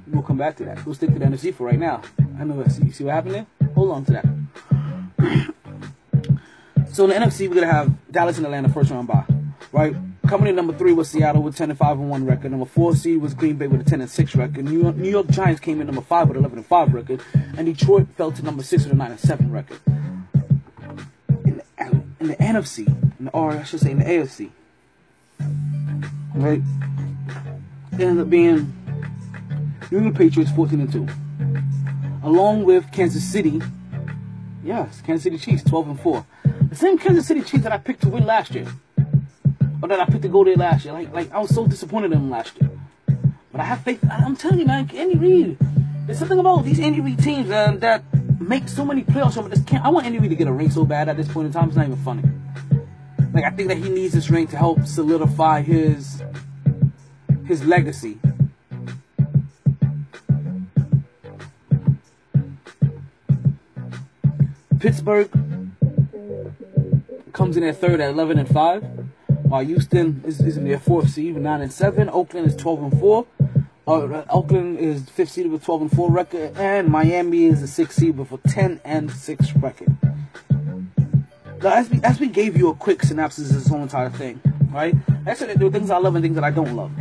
[0.08, 0.86] we'll come back to that.
[0.86, 2.02] We'll stick to the NFC for right now.
[2.40, 2.72] I know that.
[2.72, 3.48] See, see what happened there?
[3.76, 5.48] Hold on to that.
[6.94, 9.24] So in the NFC, we're gonna have Dallas and Atlanta first round bye,
[9.72, 9.96] right?
[10.32, 12.52] Coming in number three was Seattle with ten and five and one record.
[12.52, 14.64] Number four seed was Green Bay with a ten and six record.
[14.64, 17.20] New York, New York Giants came in number five with eleven and five record,
[17.58, 19.82] and Detroit fell to number six with a nine and seven record.
[21.44, 21.64] In the,
[22.22, 22.88] in the NFC,
[23.20, 24.52] in the, or I should say in the AFC,
[26.34, 26.62] right?
[27.92, 28.74] It ended up being
[29.92, 31.10] New England Patriots fourteen and two,
[32.24, 33.62] along with Kansas City.
[34.64, 36.26] Yes, Kansas City Chiefs twelve and four.
[36.70, 38.68] The same Kansas City Chiefs that I picked to win last year.
[39.82, 40.94] Or that I picked to go there last year.
[40.94, 42.70] Like, like I was so disappointed in them last year.
[43.52, 44.04] But I have faith.
[44.10, 45.58] I- I'm telling you, man, Andy Reid.
[46.06, 48.04] There's something about these Andy Reid teams uh, that
[48.40, 49.36] make so many playoffs.
[49.36, 49.84] But this can't.
[49.86, 51.68] I want Andy Reid to get a ring so bad at this point in time.
[51.68, 52.24] It's not even funny.
[53.34, 56.22] Like I think that he needs this ring to help solidify his
[57.46, 58.20] his legacy.
[64.80, 65.30] Pittsburgh
[67.34, 69.01] comes in at third at 11 and 5,
[69.52, 72.10] while Houston is, is in their fourth seed 9 and 7.
[72.10, 73.28] Oakland is 12 and 4.
[73.86, 78.00] Uh, Oakland is fifth seed with 12 and 4 record, and Miami is the sixth
[78.00, 79.98] seed with a 10 and 6 record.
[81.62, 84.40] Now, as we, as we gave you a quick synopsis of this whole entire thing,
[84.72, 84.96] right?
[85.26, 86.92] I said there are things I love and things that I don't love.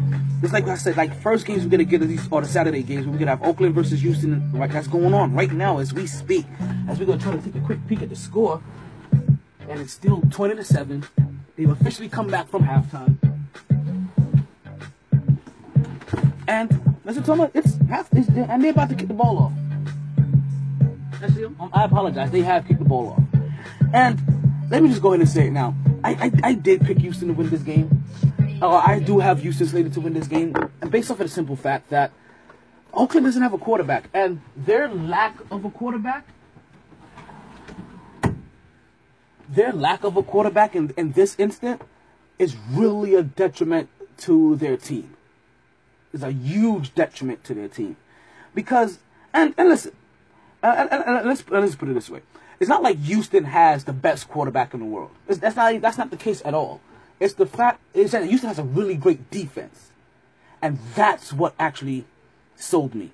[0.43, 3.07] It's like I said, like first games we're gonna get these are the Saturday games.
[3.07, 4.51] We're gonna have Oakland versus Houston.
[4.53, 6.47] Right, that's going on right now as we speak.
[6.89, 8.61] As we're gonna try to take a quick peek at the score,
[9.13, 11.05] and it's still twenty to seven.
[11.61, 13.19] They've officially come back from halftime,
[16.49, 16.71] and
[17.05, 17.23] Mr.
[17.23, 19.53] Thomas, it's half, it's, and they're about to kick the ball off.
[21.75, 22.31] I apologize.
[22.31, 23.23] They have kicked the ball off,
[23.93, 24.19] and
[24.71, 25.75] let me just go ahead and say it now.
[26.03, 28.05] I I, I did pick Houston to win this game.
[28.63, 31.29] Uh, I do have Houston slated to win this game, and based off of the
[31.31, 32.11] simple fact that
[32.95, 36.27] Oakland doesn't have a quarterback, and their lack of a quarterback,
[39.51, 41.83] their lack of a quarterback in, in this instant
[42.39, 45.17] is really a detriment to their team.
[46.13, 47.97] It's a huge detriment to their team.
[48.55, 48.99] Because,
[49.35, 49.93] and, and listen,
[50.63, 52.21] uh, and, and, and let's, let's put it this way.
[52.59, 55.11] It's not like Houston has the best quarterback in the world.
[55.29, 56.81] It's, that's, not, that's not the case at all.
[57.19, 59.91] It's the fact is that Houston has a really great defense.
[60.63, 62.05] And that's what actually
[62.57, 63.11] sold me.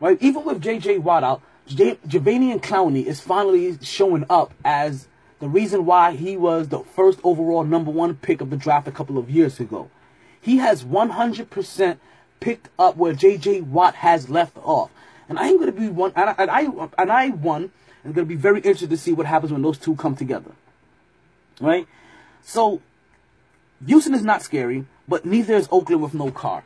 [0.00, 0.18] Right?
[0.20, 0.98] Even with J.J.
[0.98, 5.06] Watt out, J- Jadeveon Clowney is finally showing up as
[5.42, 8.92] the reason why he was the first overall number one pick of the draft a
[8.92, 9.90] couple of years ago.
[10.40, 11.98] He has 100%
[12.38, 13.62] picked up where J.J.
[13.62, 14.92] Watt has left off.
[15.28, 17.72] And I'm going to be one, and I, and I, and I one,
[18.04, 20.52] am going to be very interested to see what happens when those two come together.
[21.60, 21.88] Right?
[22.42, 22.80] So,
[23.84, 26.62] Houston is not scary, but neither is Oakland with no Carr.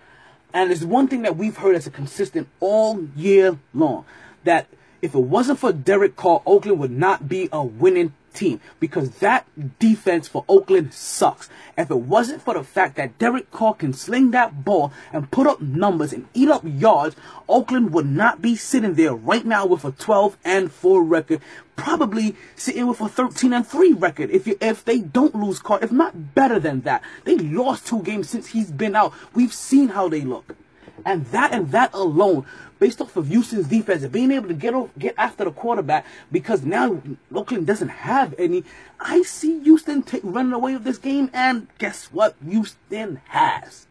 [0.52, 4.04] And there's one thing that we've heard as a consistent all year long
[4.44, 4.66] that
[5.00, 9.46] if it wasn't for Derek Carr, Oakland would not be a winning team because that
[9.78, 11.48] defense for Oakland sucks.
[11.76, 15.46] If it wasn't for the fact that Derek Carr can sling that ball and put
[15.46, 17.16] up numbers and eat up yards,
[17.48, 21.40] Oakland would not be sitting there right now with a 12 and 4 record,
[21.74, 25.82] probably sitting with a 13 and 3 record if you, if they don't lose Carr,
[25.82, 27.02] if not better than that.
[27.24, 29.12] They lost two games since he's been out.
[29.34, 30.56] We've seen how they look.
[31.06, 32.44] And that and that alone,
[32.80, 36.64] based off of Houston's defense and being able to get get after the quarterback, because
[36.64, 37.00] now
[37.32, 38.64] Oakland doesn't have any.
[38.98, 42.34] I see Houston running away with this game, and guess what?
[42.44, 43.86] Houston has.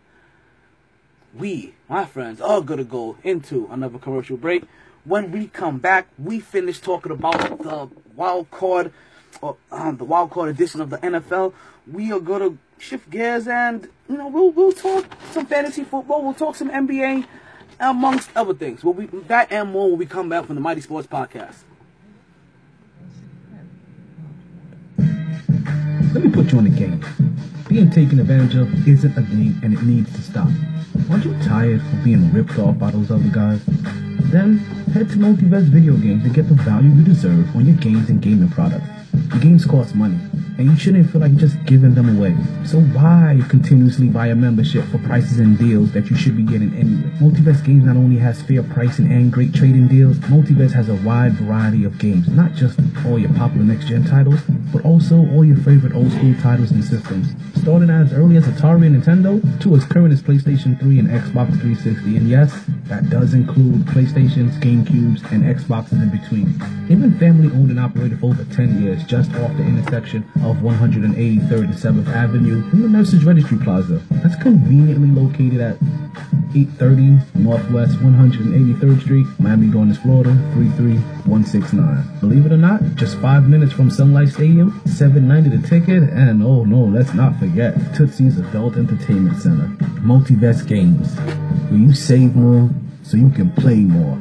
[1.34, 4.66] We, my friends, are gonna go into another commercial break.
[5.06, 8.92] When we come back, we finish talking about the wild card,
[9.40, 11.54] or um, the wild card edition of the NFL.
[11.90, 16.24] We are gonna shift gears and you know we'll we'll talk some fantasy football.
[16.24, 17.26] We'll talk some NBA,
[17.80, 18.84] amongst other things.
[18.84, 21.64] We'll be that and more when we come back from the MyT Sports Podcast.
[26.14, 27.04] Let me put you on the game.
[27.68, 30.48] Being taken advantage of isn't a game and it needs to stop.
[31.10, 33.62] Aren't you tired of being ripped off by those other guys?
[33.66, 34.66] Then
[34.96, 38.22] head to Multivest Video Games and get the value you deserve on your games and
[38.22, 38.88] gaming products.
[39.12, 40.18] The games cost money,
[40.58, 42.36] and you shouldn't feel like just giving them away.
[42.66, 46.74] So why continuously buy a membership for prices and deals that you should be getting
[46.76, 47.12] anyway?
[47.20, 51.34] Multivest Games not only has fair pricing and great trading deals, Multivest has a wide
[51.34, 54.40] variety of games, not just all your popular next-gen titles,
[54.72, 57.34] but also all your favorite old-school titles and systems.
[57.62, 61.52] Starting as early as Atari and Nintendo to as current as PlayStation 3 and Xbox
[61.62, 62.18] 360.
[62.18, 62.54] And yes,
[62.86, 66.58] that does include PlayStations, GameCubes, and Xboxes in between.
[66.88, 70.58] They've been family owned and operated for over 10 years just off the intersection of
[70.58, 71.16] 183rd
[71.52, 74.02] and 7th Avenue in the Nurses Registry Plaza.
[74.12, 75.78] That's conveniently located at
[76.56, 82.20] 830 Northwest 183rd Street, Miami Gardens, Florida 33169.
[82.20, 86.44] Believe it or not, just five minutes from Sun Life Stadium, 790 the ticket, and
[86.44, 89.68] oh no, let's not forget Tootsie's Adult Entertainment Center.
[90.06, 91.18] Multivest Games,
[91.70, 92.70] where you save more
[93.04, 94.18] so you can play more.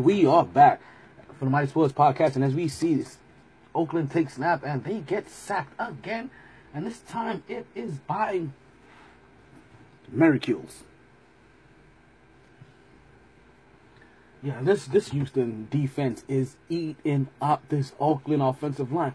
[0.00, 0.80] We are back
[1.38, 2.34] for the MyT Sports Podcast.
[2.34, 3.18] And as we see this,
[3.74, 6.30] Oakland takes snap and they get sacked again.
[6.72, 8.46] And this time it is by
[10.10, 10.84] Mercilus.
[14.42, 19.14] Yeah, this this Houston defense is eating up this Oakland offensive line.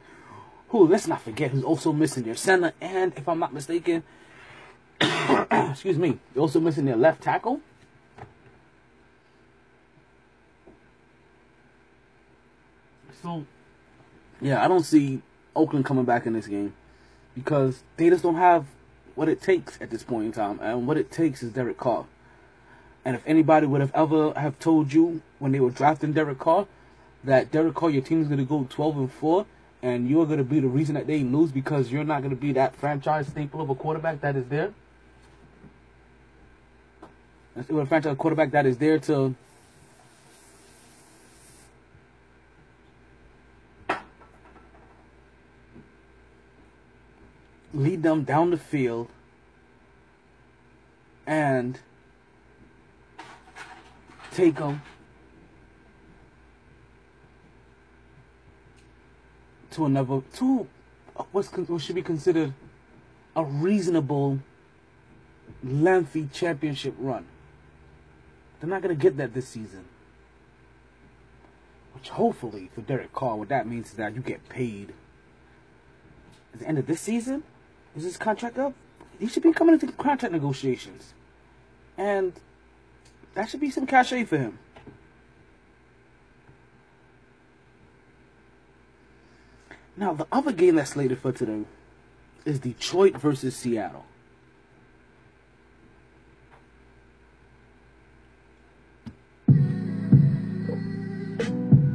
[0.70, 4.04] Who let's not forget who's also missing their center and if I'm not mistaken,
[5.02, 7.62] excuse me, they're also missing their left tackle.
[13.26, 13.44] So,
[14.40, 15.20] yeah, I don't see
[15.56, 16.76] Oakland coming back in this game
[17.34, 18.68] because they just don't have
[19.16, 22.06] what it takes at this point in time, and what it takes is Derek Carr.
[23.04, 26.68] And if anybody would have ever have told you when they were drafting Derek Carr
[27.24, 29.48] that Derek Carr, your team is going to go 12 and 4,
[29.82, 32.76] and you're to be the reason that they lose because you're not to be that
[32.76, 34.72] franchise staple of a quarterback that is there.
[37.56, 39.34] That's a franchise quarterback that is there to
[47.76, 49.10] lead them down the field
[51.28, 51.80] and
[54.32, 54.82] take them
[59.72, 60.68] to another to
[61.32, 62.54] what's what should be considered
[63.36, 64.40] a reasonable
[65.64, 67.26] lengthy championship run.
[68.60, 69.86] They're not going to get that this season.
[71.94, 74.94] Which hopefully for Derek Carr, what that means is that you get paid
[76.54, 77.44] at the end of this season.
[77.96, 78.74] Is his contract up?
[79.20, 81.14] He should be coming into contract negotiations.
[81.98, 82.34] And
[83.34, 84.60] that should be some cachet for him.
[89.98, 91.64] Now, the other game that's slated for today
[92.44, 94.06] is Detroit versus Seattle.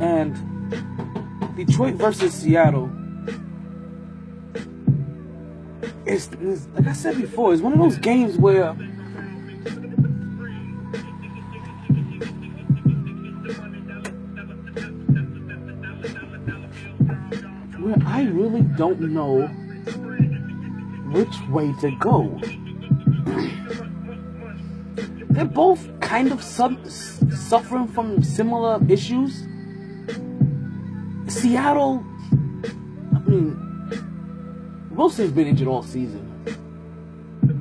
[0.01, 0.35] And
[1.57, 2.91] Detroit versus Seattle
[6.11, 8.73] is, is like I said before, it's one of those games where
[17.79, 19.47] where I really don't know
[21.13, 22.41] which way to go.
[25.31, 29.47] They're both kind of sub- suffering from similar issues.
[31.29, 32.05] Seattle,
[33.15, 33.70] I mean,
[35.01, 36.21] Wilson's been injured all season,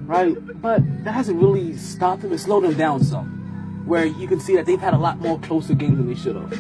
[0.05, 0.35] right?
[0.61, 2.33] But that hasn't really stopped him.
[2.33, 5.39] It slowed him down some, where you can see that they've had a lot more
[5.39, 6.51] closer games than they should have.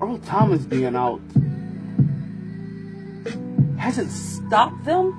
[0.00, 1.20] Earl Thomas being out
[3.76, 5.12] hasn't stopped them.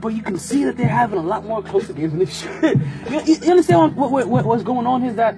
[0.00, 2.80] But you can see that they're having a lot more closer games than they should.
[3.10, 5.02] you, you, understand what, what, what, what's going on?
[5.02, 5.36] Is that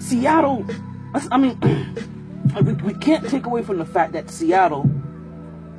[0.00, 0.66] Seattle,
[1.30, 1.56] I mean,
[2.62, 4.88] we, we can't take away from the fact that Seattle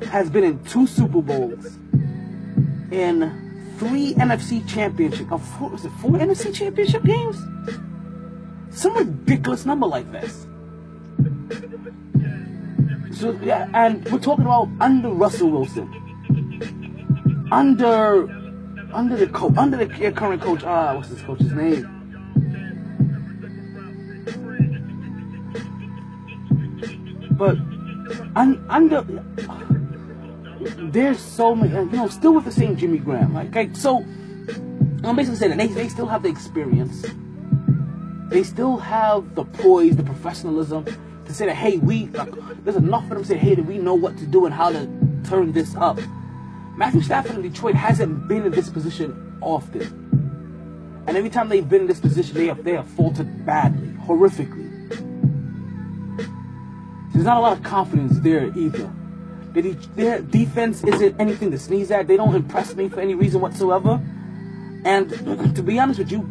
[0.02, 1.78] has been in two Super Bowls,
[2.90, 7.36] in three NFC championship, uh, four, was it four NFC championship games?
[8.70, 10.46] Some ridiculous number like this.
[13.12, 15.88] So yeah, and we're talking about under Russell Wilson,
[17.52, 18.28] under
[18.92, 20.64] under the coach, under the current coach.
[20.64, 21.91] Ah, what's this coach's name?
[27.42, 27.58] But
[28.36, 29.02] under
[30.92, 33.34] there's so many, you know, still with the same Jimmy Graham.
[33.34, 33.96] Like, so,
[35.02, 37.04] I'm basically saying that they, they still have the experience.
[38.28, 42.32] They still have the poise, the professionalism to say that, hey, we, like,
[42.62, 44.88] there's enough of them say, hey, that we know what to do and how to
[45.24, 45.98] turn this up.
[46.76, 49.82] Matthew Stafford in Detroit hasn't been in this position often.
[51.08, 54.71] And every time they've been in this position, they have, they have faltered badly, horrifically.
[57.12, 58.90] There's not a lot of confidence there either.
[59.52, 62.06] Their, defense isn't anything to sneeze at.
[62.06, 64.00] They don't impress me for any reason whatsoever.
[64.84, 65.10] And
[65.56, 66.26] to be honest with you,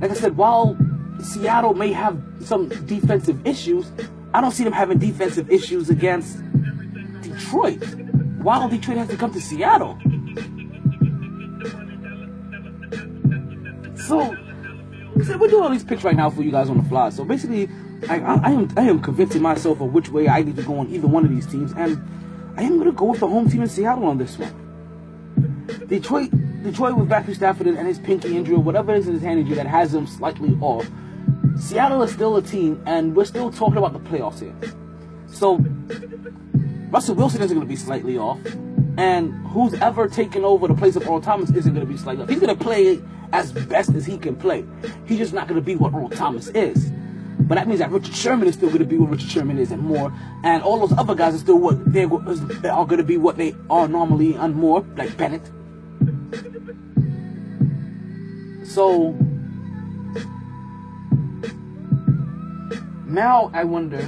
[0.00, 0.78] like I said, while
[1.22, 3.92] Seattle may have some defensive issues,
[4.32, 6.38] I don't see them having defensive issues against
[7.20, 7.84] Detroit.
[8.42, 9.98] While Detroit has to come to Seattle.
[14.06, 14.34] So,
[15.24, 17.10] so we're doing all these picks right now for you guys on the fly.
[17.10, 17.68] So basically,
[18.08, 20.78] I, I, I, am I am convincing myself of which way I need to go
[20.78, 22.02] on either one of these teams, and
[22.56, 25.66] I am going to go with the home team in Seattle on this one.
[25.86, 26.30] Detroit,
[26.62, 29.40] Detroit with Matthew Stafford and his pinky injury or whatever it is in his hand
[29.40, 30.88] injury that has him slightly off.
[31.58, 34.54] Seattle is still a team, and we're still talking about the playoffs here.
[35.26, 35.58] So
[36.90, 38.40] Russell Wilson isn't going to be slightly off,
[38.96, 42.24] and who's ever taken over the place of Earl Thomas isn't going to be slightly
[42.24, 42.28] off.
[42.28, 43.00] He's going to play
[43.32, 44.64] as best as he can play.
[45.06, 46.90] He's just not going to be what Earl Thomas is.
[47.40, 49.72] But that means that Richard Sherman is still going to be what Richard Sherman is
[49.72, 50.12] and more,
[50.44, 53.54] and all those other guys are still what they are going to be what they
[53.68, 55.50] are normally and more, like Bennett.
[58.64, 59.16] So
[63.06, 63.98] now I wonder,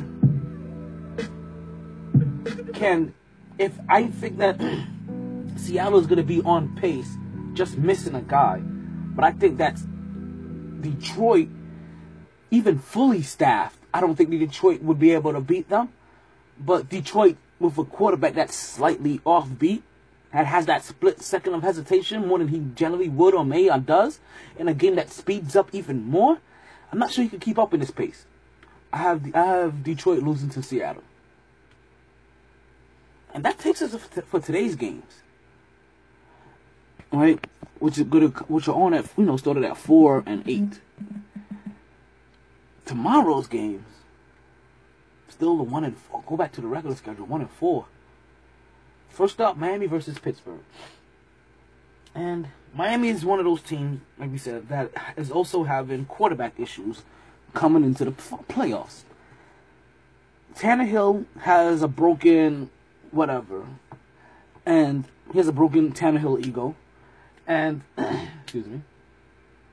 [2.75, 3.13] can
[3.59, 4.61] if I think that
[5.57, 7.17] Seattle is going to be on pace,
[7.55, 9.83] just missing a guy, but I think that's
[10.81, 11.49] Detroit
[12.53, 15.89] even fully staffed, I don't think Detroit would be able to beat them.
[16.61, 19.81] But Detroit, with a quarterback that's slightly offbeat,
[20.33, 23.79] that has that split second of hesitation more than he generally would or may or
[23.79, 24.21] does,
[24.59, 26.39] in a game that speeds up even more,
[26.93, 28.27] I'm not sure he can keep up in this pace.
[28.93, 31.03] I have I have Detroit losing to Seattle,
[33.33, 33.95] and that takes us
[34.29, 35.23] for today's games,
[37.11, 37.43] right?
[37.79, 40.81] Which is good, which are on at you know started at four and eight
[42.85, 43.87] tomorrow's games,
[45.29, 46.23] still the one and four.
[46.27, 47.87] Go back to the regular schedule, one and four.
[49.11, 50.61] First up, Miami versus Pittsburgh.
[52.15, 56.59] And Miami is one of those teams, like we said, that is also having quarterback
[56.59, 57.03] issues
[57.55, 59.03] coming into the playoffs.
[60.55, 62.71] Tannehill has a broken
[63.11, 63.67] whatever,
[64.65, 66.75] and he has a broken Tannehill ego,
[67.47, 67.83] and
[68.43, 68.83] excuse me,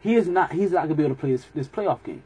[0.01, 0.53] he is not.
[0.53, 2.23] He's not gonna be able to play this, this playoff game.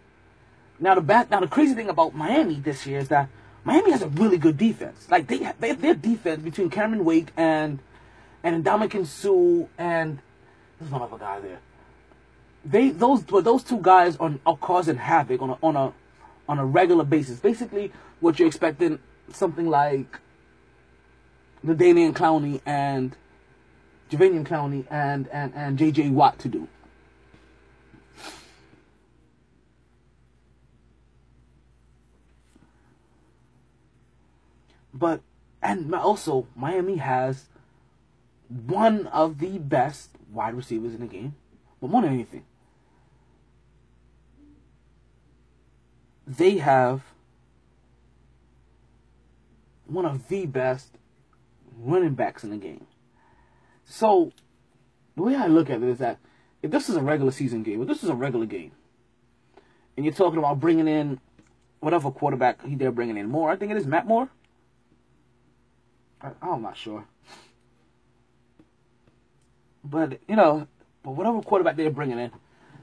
[0.84, 3.30] Now the back, now the crazy thing about Miami this year is that
[3.64, 5.08] Miami has a really good defense.
[5.10, 7.80] Like they, they their defense between Cameron Wake and
[8.44, 10.20] and Ndamukong Suh and
[10.78, 11.60] there's one other guy there.
[12.66, 15.94] They those but those two guys are, causing havoc on a on a
[16.50, 17.40] on a regular basis.
[17.40, 19.00] Basically, what you're expecting
[19.32, 20.20] something like
[21.64, 23.16] the Damian Clowney and
[24.12, 26.10] Jadeveon Clowney and and and J.J.
[26.10, 26.68] Watt to do.
[34.94, 35.22] But
[35.62, 37.46] and also Miami has
[38.50, 41.36] one of the best wide receivers in the game.
[41.82, 42.46] But more than anything,
[46.26, 47.02] they have
[49.86, 50.98] one of the best
[51.78, 52.86] running backs in the game.
[53.86, 54.32] So
[55.16, 56.20] the way I look at it is that
[56.62, 58.72] if this is a regular season game, if this is a regular game,
[59.96, 61.20] and you're talking about bringing in
[61.80, 64.30] whatever quarterback they're bringing in more, I think it is Matt Moore.
[66.42, 67.06] I'm not sure.
[69.84, 70.68] But, you know,
[71.04, 72.32] but whatever quarterback they're bringing in,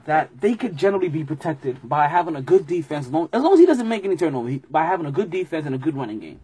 [0.05, 3.53] that they could generally be protected by having a good defense, as long as, long
[3.53, 6.19] as he doesn't make any turnovers, by having a good defense and a good running
[6.19, 6.39] game.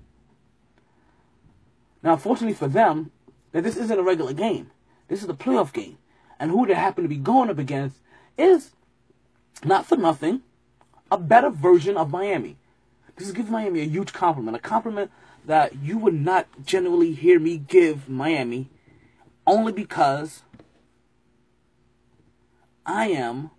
[2.02, 3.12] Now, unfortunately for them,
[3.52, 4.72] that this isn't a regular game.
[5.08, 5.98] This is a playoff game.
[6.40, 7.98] And who they happen to be going up against
[8.38, 8.72] is,
[9.64, 10.42] not for nothing,
[11.12, 12.58] a better version of Miami.
[13.16, 14.56] This is giving Miami a huge compliment.
[14.56, 15.10] A compliment
[15.48, 18.70] that you would not generally hear me give Miami
[19.48, 20.44] only because
[22.86, 23.52] I am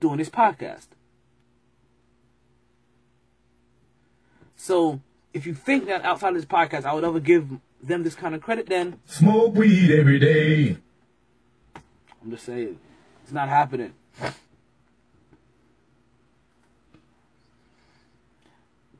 [0.00, 0.88] doing this podcast.
[4.56, 5.00] So,
[5.34, 7.46] if you think that outside of this podcast I would ever give
[7.82, 10.78] them this kind of credit, then Smoke weed every day.
[12.22, 12.78] I'm just saying,
[13.22, 13.92] it's not happening.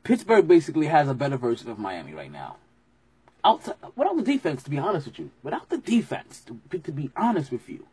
[0.05, 2.57] Pittsburgh basically has a better version of Miami right now.
[3.43, 7.09] Outside, without the defense, to be honest with you, without the defense, to, to be
[7.17, 7.87] honest with you,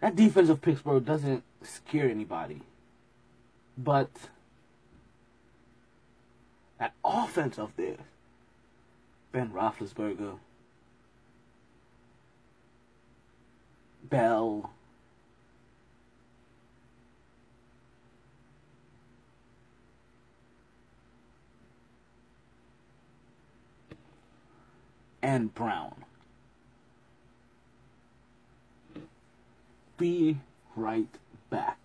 [0.00, 2.62] that defense of Pittsburgh doesn't scare anybody.
[3.76, 4.10] But
[6.78, 7.98] that offense of theirs,
[9.30, 10.38] Ben Roethlisberger,
[14.02, 14.70] Bell,
[25.24, 26.04] and Brown.
[29.96, 30.36] Be
[30.76, 31.08] right
[31.48, 31.78] back.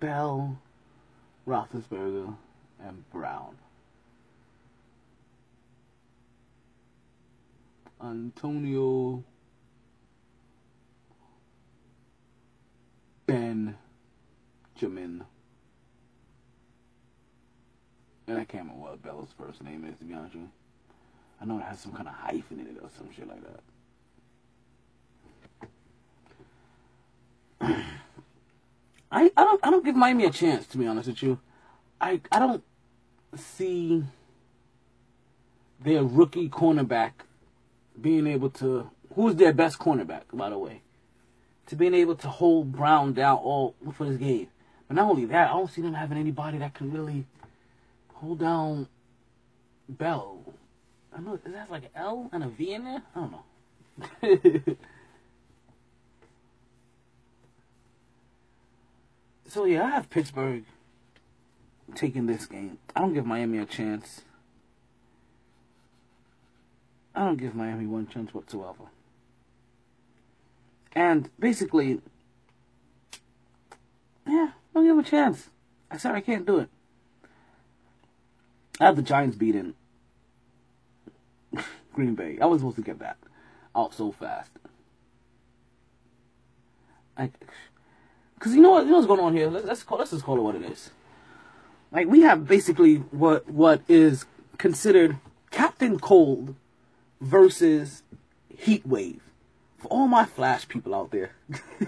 [0.00, 0.56] Bell,
[1.46, 2.34] Roethlisberger,
[2.82, 3.54] and Brown.
[8.02, 9.22] Antonio
[13.26, 13.76] Benjamin.
[18.26, 20.61] And I can't remember what Bella's first name is, to be honest with you.
[21.42, 23.42] I know it has some kind of hyphen in it or some shit like
[27.60, 27.76] that.
[29.10, 31.40] I, I don't I don't give Miami a chance to be honest with you.
[32.00, 32.62] I I don't
[33.34, 34.04] see
[35.80, 37.10] their rookie cornerback
[38.00, 40.82] being able to who's their best cornerback, by the way.
[41.66, 44.46] To being able to hold Brown down all for this game.
[44.86, 47.26] But not only that, I don't see them having anybody that can really
[48.14, 48.86] hold down
[49.88, 50.44] Bell.
[51.14, 53.02] I know is that like an L and a V in there?
[53.14, 53.44] I don't know.
[59.48, 60.64] so yeah, I have Pittsburgh
[61.94, 62.78] taking this game.
[62.96, 64.22] I don't give Miami a chance.
[67.14, 68.84] I don't give Miami one chance whatsoever.
[70.94, 72.00] And basically,
[74.26, 75.50] yeah, I don't give them a chance.
[75.90, 76.70] I said I can't do it.
[78.80, 79.74] I have the Giants beating
[81.92, 82.38] Green Bay.
[82.40, 83.16] I was supposed to get that
[83.74, 84.50] out so fast.
[87.16, 88.84] Because you know what?
[88.84, 89.48] You know what's going on here?
[89.48, 90.90] Let's, let's, call, let's just call it what it is.
[91.90, 94.24] Like, we have basically what what is
[94.58, 95.18] considered
[95.50, 96.54] Captain Cold
[97.20, 98.02] versus
[98.56, 99.20] Heat Wave.
[99.78, 101.32] For all my Flash people out there.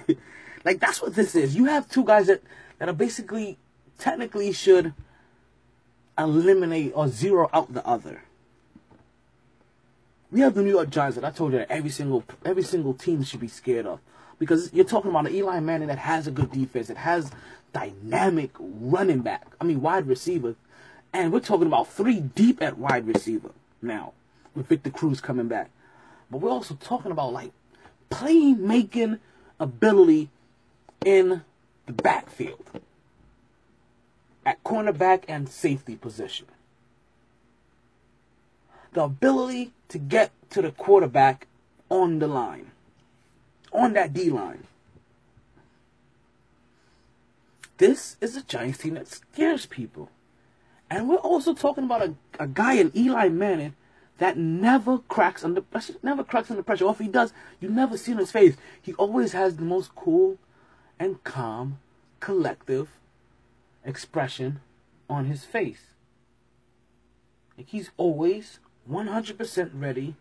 [0.65, 1.57] like, that's what this is.
[1.57, 2.43] You have two guys that,
[2.79, 3.57] that are basically,
[3.99, 4.93] technically should
[6.19, 8.24] eliminate or zero out the other.
[10.35, 12.93] We have the New York Giants that I told you that every single every single
[12.93, 14.01] team should be scared of.
[14.41, 17.31] Because you're talking about an Eli Manning that has a good defense, that has
[17.73, 19.47] dynamic running back.
[19.61, 20.57] I mean wide receiver.
[21.13, 24.13] And we're talking about three deep at wide receiver now,
[24.57, 25.71] with Victor Cruz coming back.
[26.33, 27.53] But we're also talking about like
[28.11, 29.21] playmaking
[29.61, 30.31] ability
[31.05, 31.43] in
[31.87, 32.65] the backfield.
[34.45, 36.47] At cornerback and safety position.
[38.95, 41.47] The ability to get to the quarterback
[41.91, 42.71] on the line.
[43.73, 44.65] On that D line.
[47.77, 50.11] This is a Giants team that scares people.
[50.89, 53.75] And we're also talking about a, a guy in Eli Manning
[54.19, 56.85] that never cracks under pressure, never cracks under pressure.
[56.85, 58.57] Or if he does, you never see in his face.
[58.81, 60.39] He always has the most cool
[61.01, 61.81] and calm,
[62.21, 62.89] collective
[63.85, 64.61] expression
[65.11, 65.87] on his face.
[67.59, 68.61] Like he's always
[68.91, 70.15] 100% ready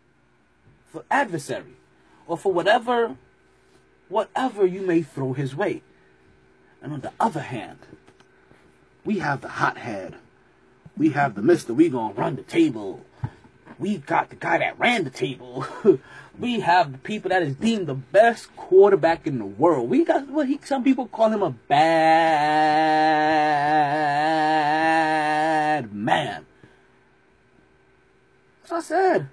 [0.86, 1.76] for adversary
[2.26, 3.16] or for whatever
[4.08, 5.82] whatever you may throw his way.
[6.82, 7.78] And on the other hand,
[9.04, 10.16] we have the hothead.
[10.96, 13.04] We have the mister, we gonna run the table.
[13.78, 15.66] We got the guy that ran the table.
[16.38, 19.90] we have the people that is deemed the best quarterback in the world.
[19.90, 21.74] We got what he some people call him a bad
[25.92, 26.43] man.
[28.64, 29.28] That's what I said.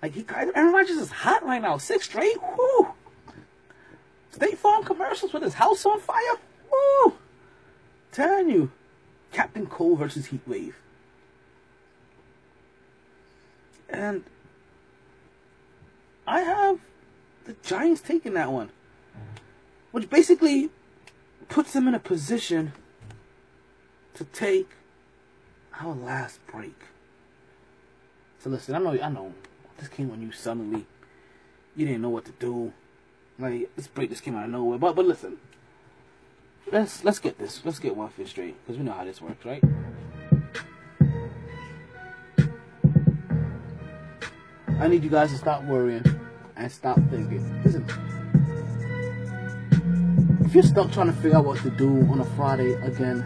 [0.00, 1.76] Like he Aaron Rodgers is hot right now.
[1.76, 2.38] Six straight.
[4.30, 6.36] State Farm commercials with his house on fire.
[6.72, 7.14] Woo.
[8.10, 8.72] Telling you.
[9.32, 10.76] Captain Cold versus Heat Wave.
[13.90, 14.24] And
[16.26, 16.78] I have
[17.44, 18.70] the Giants taking that one.
[19.92, 20.70] Which basically
[21.50, 22.72] puts them in a position
[24.14, 24.70] to take
[25.78, 26.76] our last break.
[28.44, 29.32] So listen, I know I know
[29.78, 30.84] this came on you suddenly.
[31.74, 32.74] You didn't know what to do.
[33.38, 34.76] Like this break just came out of nowhere.
[34.76, 35.38] But but listen.
[36.70, 37.62] Let's let's get this.
[37.64, 38.54] Let's get one thing straight.
[38.62, 39.64] Because we know how this works, right?
[44.78, 46.04] I need you guys to stop worrying
[46.54, 47.62] and stop thinking.
[47.64, 47.86] Listen,
[50.44, 53.24] if you're stuck trying to figure out what to do on a Friday again,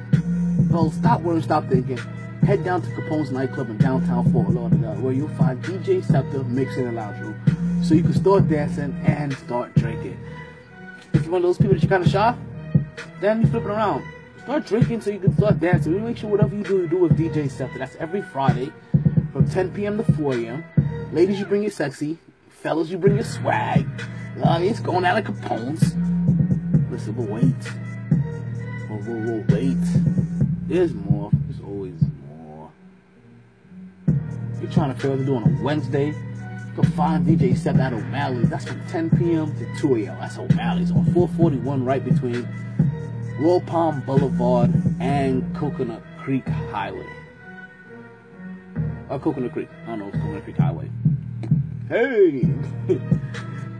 [0.70, 1.98] well, stop worrying, stop thinking.
[2.42, 6.86] Head down to Capone's nightclub in downtown Fort Lauderdale, where you'll find DJ Scepter mixing
[6.86, 10.18] in the lounge room, so you can start dancing and start drinking.
[11.12, 12.34] If you're one of those people that you're kind of shy,
[13.20, 14.04] then you flip it around.
[14.44, 15.92] Start drinking so you can start dancing.
[15.92, 17.78] We make sure whatever you do, you do with DJ Scepter.
[17.78, 18.72] That's every Friday
[19.32, 19.98] from 10 p.m.
[19.98, 20.64] to 4 a.m.
[21.12, 22.18] Ladies, you bring your sexy.
[22.48, 23.86] Fellas, you bring your swag.
[24.36, 25.94] Love it's going out of Capone's.
[26.90, 27.64] Listen, but wait.
[28.88, 29.76] Whoa, whoa, wait.
[30.66, 31.30] There's more.
[34.60, 36.14] You're trying to figure out to do on a Wednesday.
[36.74, 38.48] Can find DJ Seth at O'Malley's.
[38.48, 39.52] That's from 10 p.m.
[39.58, 40.18] to 2 a.m.
[40.20, 42.48] That's O'Malley's on 441 right between
[43.38, 47.06] Royal Palm Boulevard and Coconut Creek Highway.
[49.08, 49.68] Or Coconut Creek.
[49.84, 50.90] I don't know, it's Coconut Creek Highway.
[51.88, 52.42] Hey!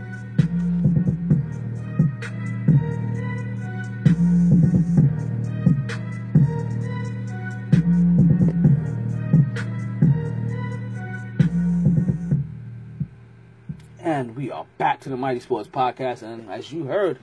[14.03, 16.23] And we are back to the MyT Sports Podcast.
[16.23, 17.19] And as you heard,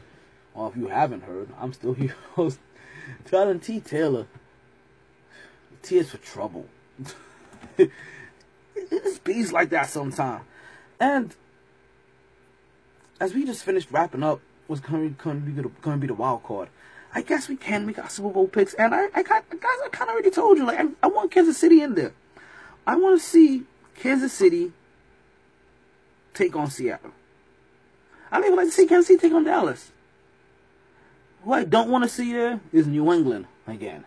[0.54, 2.58] or if you haven't heard, I'm still your host,
[3.26, 3.80] Tyler T.
[3.80, 4.26] Taylor.
[5.82, 6.64] Tears for trouble.
[8.74, 10.42] it's bees like that sometimes.
[10.98, 11.36] And
[13.20, 16.44] as we just finished wrapping up what's going to be going to be the wild
[16.44, 16.70] card,
[17.14, 18.72] I guess we can We got Super Bowl picks.
[18.72, 21.30] And I, I got, guys, I kind of already told you, like, I, I want
[21.30, 22.14] Kansas City in there.
[22.86, 23.64] I want to see
[23.96, 24.72] Kansas City
[26.34, 27.12] take on Seattle.
[28.30, 29.90] I don't even like to see Kansas City take on Dallas.
[31.44, 34.04] Who I don't want to see there is New England again.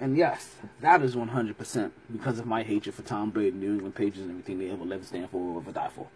[0.00, 4.18] And yes, that is 100% because of my hatred for Tom Brady, New England Patriots,
[4.18, 6.08] and everything they ever lived, stand for, or ever die for.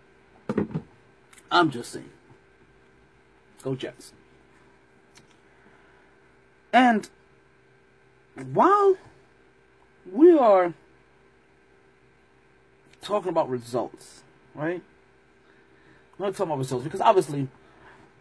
[1.50, 2.10] I'm just saying.
[3.62, 4.12] Go Jets.
[6.72, 7.08] And
[8.52, 8.96] while
[10.12, 10.74] we are
[13.00, 14.82] talking about results, right?
[16.18, 17.48] Not talking about results because obviously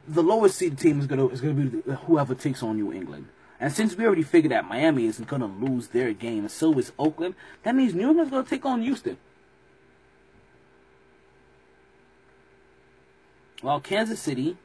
[0.07, 3.27] the lowest seeded team is gonna is gonna be whoever takes on New England.
[3.59, 6.91] And since we already figured that Miami isn't gonna lose their game, and so is
[6.99, 9.17] Oakland, that means New England's gonna take on Houston.
[13.61, 14.57] While Kansas City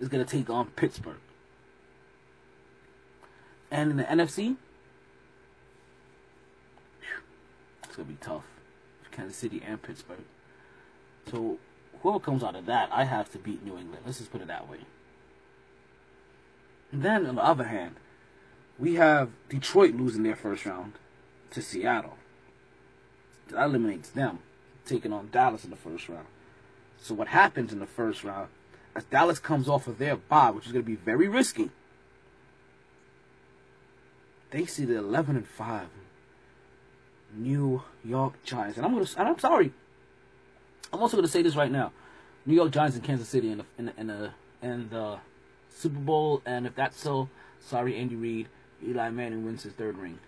[0.00, 1.20] is gonna take on Pittsburgh.
[3.70, 4.56] And in the NFC,
[7.84, 8.44] it's gonna be tough.
[9.12, 10.24] Kansas City and Pittsburgh.
[11.30, 11.58] So
[12.02, 14.02] whoever comes out of that, I have to beat New England.
[14.04, 14.78] Let's just put it that way.
[16.92, 17.96] And then, on the other hand,
[18.78, 20.94] we have Detroit losing their first round
[21.52, 22.16] to Seattle.
[23.48, 24.40] That eliminates them,
[24.86, 26.26] taking on Dallas in the first round.
[27.00, 28.48] So what happens in the first round,
[28.94, 31.70] as Dallas comes off of their bye, which is going to be very risky,
[34.50, 35.86] they see the 11 and 5
[37.36, 38.76] New York Giants.
[38.76, 39.72] And I'm going to, and I'm sorry,
[40.92, 41.92] I'm also going to say this right now.
[42.46, 44.30] New York Giants and Kansas City in the in the, in the,
[44.62, 45.18] in the
[45.68, 47.28] Super Bowl, and if that's so,
[47.60, 48.48] sorry, Andy Reid,
[48.86, 50.18] Eli Manning wins his third ring,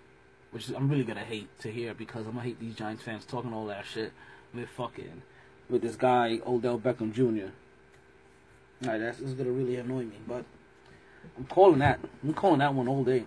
[0.51, 3.53] which I'm really gonna hate to hear because I'm gonna hate these Giants fans talking
[3.53, 4.13] all that shit
[4.55, 5.23] with fucking
[5.71, 7.51] with this guy Odell Beckham Jr.
[8.85, 10.45] Alright, that's gonna really annoy me, but
[11.39, 12.01] I'm calling that.
[12.23, 13.25] I'm calling that one all day.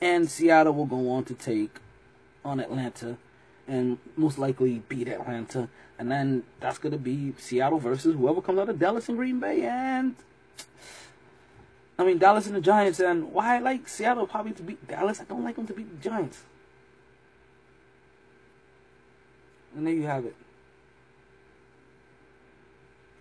[0.00, 1.76] And Seattle will go on to take
[2.44, 3.16] on Atlanta
[3.66, 5.68] and most likely beat Atlanta.
[5.98, 9.40] And then that's going to be Seattle versus whoever comes out of Dallas and Green
[9.40, 9.62] Bay.
[9.62, 10.16] And
[11.98, 12.98] I mean, Dallas and the Giants.
[13.00, 16.02] And why I like Seattle probably to beat Dallas, I don't like them to beat
[16.02, 16.42] the Giants.
[19.76, 20.36] And there you have it.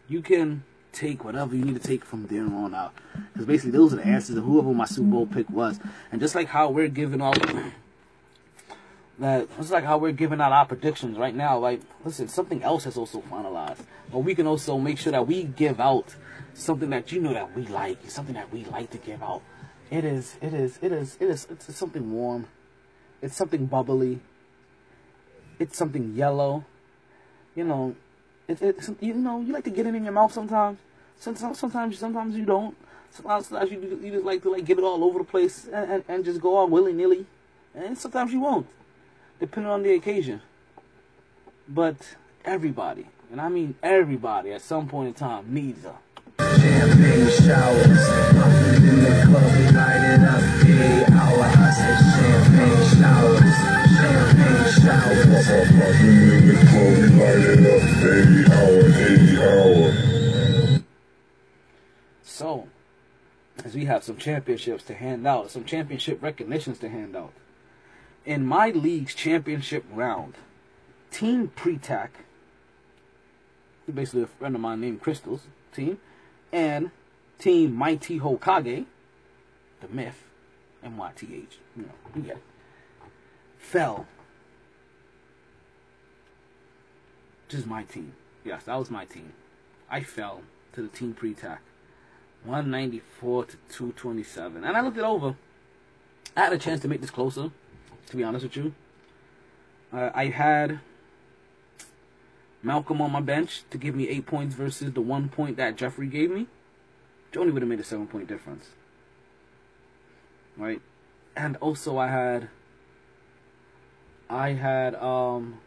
[0.08, 2.94] You can take whatever you need to take from there on out.
[3.32, 5.80] Because basically, those are the answers of whoever my Super Bowl pick was.
[6.12, 7.38] And just like how we're giving out
[9.22, 11.58] that, it's like how we're giving out our predictions right now.
[11.58, 13.86] Like, listen, something else has also finalized.
[14.12, 16.16] But we can also make sure that we give out
[16.54, 19.42] something that you know that we like, something that we like to give out.
[19.90, 22.48] It is, it is, it is, it is, it's something warm.
[23.22, 24.20] It's something bubbly.
[25.60, 26.66] It's something yellow.
[27.56, 27.96] You know,
[28.48, 30.80] it, it's you know you like to get it in your mouth sometimes.
[31.20, 32.76] Sometimes, sometimes, sometimes you don't.
[33.12, 35.92] Sometimes, sometimes you, you just like to like get it all over the place and,
[35.92, 37.26] and, and just go all willy nilly.
[37.76, 38.68] And sometimes you won't,
[39.42, 40.40] depending on the occasion.
[41.68, 42.16] But
[42.46, 45.96] everybody, and I mean everybody, at some point in time needs a
[46.40, 51.44] Champagne showers, popping in the club, we light it up, every hour.
[51.44, 53.58] I said champagne showers,
[53.98, 55.26] champagne showers.
[55.78, 60.84] Popping in the club, we light it up, every hour, every hour.
[62.24, 62.68] So,
[63.64, 67.34] as we have some championships to hand out, some championship recognitions to hand out.
[68.26, 70.36] In my league's championship round,
[71.10, 72.10] Team Pretac,
[73.92, 75.42] basically a friend of mine named Crystal's
[75.74, 76.00] team,
[76.52, 76.92] and
[77.40, 78.86] Team Mighty Hokage,
[79.82, 80.24] the myth,
[80.84, 82.38] M-Y-T-H, you know, it,
[83.58, 84.06] fell.
[87.50, 88.14] This is my team.
[88.46, 89.34] Yes, that was my team.
[89.90, 90.42] I fell
[90.74, 91.58] to the Team Pretac.
[92.44, 94.64] 194 to 227.
[94.64, 95.36] And I looked it over.
[96.36, 97.52] I had a chance to make this closer,
[98.12, 98.76] to be honest with you.
[99.92, 100.80] Uh, I had
[102.62, 106.08] Malcolm on my bench to give me eight points versus the one point that Jeffrey
[106.08, 106.48] gave me.
[107.32, 108.68] Joni would have made a seven point difference.
[110.58, 110.82] Right?
[111.36, 112.50] And also I had
[114.30, 115.60] I had um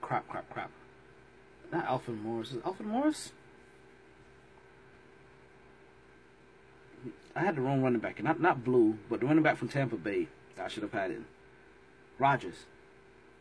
[0.00, 0.70] crap crap crap.
[1.70, 2.52] Not Alfred Morris.
[2.52, 3.32] Is Alfred Morris?
[7.34, 9.96] I had the wrong running back, not not Blue, but the running back from Tampa
[9.96, 10.28] Bay.
[10.60, 11.22] I should have had it.
[12.18, 12.66] Rodgers.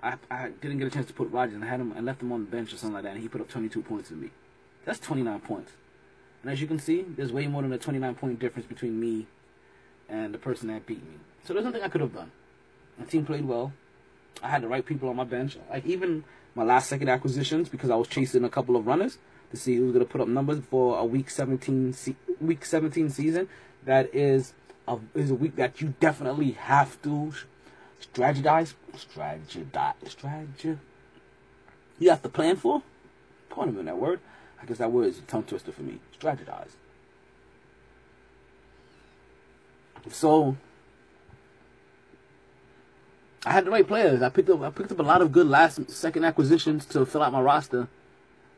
[0.02, 1.94] I I didn't get a chance to put Rodgers, and I had him.
[1.96, 3.82] I left him on the bench or something like that, and he put up 22
[3.82, 4.30] points for me.
[4.86, 5.74] That's 29 points.
[6.42, 9.28] And as you can see, there's way more than a 29 point difference between me
[10.10, 11.18] and the person that beat me.
[11.44, 12.32] So there's nothing I could have done.
[12.98, 13.74] My team played well.
[14.42, 15.58] I had the right people on my bench.
[15.70, 16.24] Like even
[16.56, 19.18] my last second acquisitions, because I was chasing a couple of runners
[19.52, 23.10] to see who's going to put up numbers for a week 17 se- week 17
[23.10, 23.48] season.
[23.86, 24.54] That is
[24.88, 27.34] a is a week that you definitely have to
[28.02, 30.78] strategize, strategize, strategy.
[32.00, 32.82] You have to plan for.
[33.52, 34.22] Of in that word.
[34.62, 36.00] I guess that word is a tongue twister for me.
[36.18, 36.72] Strategize.
[40.10, 40.56] So
[43.46, 44.22] I had the right players.
[44.22, 47.24] I picked up I picked up a lot of good last second acquisitions to fill
[47.24, 47.88] out my roster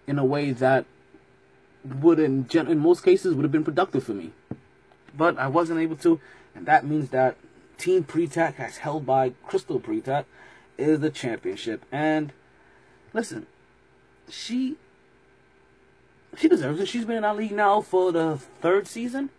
[0.07, 0.85] in a way that
[1.83, 4.31] would in gen- in most cases would have been productive for me.
[5.15, 6.19] But I wasn't able to,
[6.55, 7.37] and that means that
[7.77, 10.25] Team Pretac has held by Crystal Pretac
[10.77, 11.85] is the championship.
[11.91, 12.31] And
[13.13, 13.47] listen,
[14.29, 14.77] she
[16.37, 16.87] she deserves it.
[16.87, 19.29] She's been in our league now for the third season,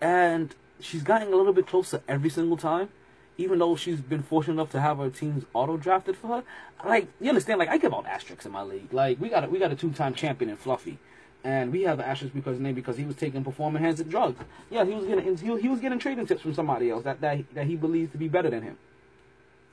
[0.00, 2.90] and she's gotten a little bit closer every single time.
[3.36, 6.44] Even though she's been fortunate enough to have her teams auto drafted for her,
[6.84, 8.92] like you understand, like I give out asterisks in my league.
[8.92, 10.98] Like we got a, we got a two time champion in Fluffy,
[11.42, 14.38] and we have the asterisk because name because he was taking performing enhancing drugs.
[14.70, 17.44] Yeah, he was getting he, he was getting trading tips from somebody else that that
[17.54, 18.78] that he believes to be better than him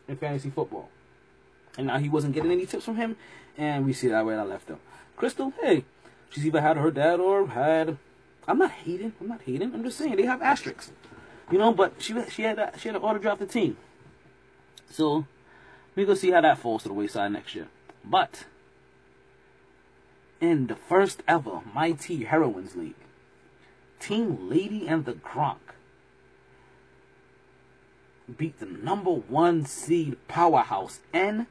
[0.08, 0.90] in fantasy football,
[1.78, 3.16] and now he wasn't getting any tips from him,
[3.58, 4.80] and we see that where I left him.
[5.16, 5.86] Crystal, hey,
[6.30, 7.98] she's either had her dad or had.
[8.48, 9.14] I'm not hating.
[9.22, 9.74] I'm not hating.
[9.74, 10.92] I'm just saying they have asterisks,
[11.52, 11.74] you know.
[11.74, 13.78] But she she had a, she had an auto draft the team,
[14.90, 15.26] so
[15.96, 17.68] we go see how that falls to the wayside next year.
[18.04, 18.46] But
[20.40, 22.96] in the first ever Mighty Heroines League,
[24.00, 25.58] Team Lady and the Gronk
[28.38, 31.46] beat the number one seed powerhouse NBKCJ.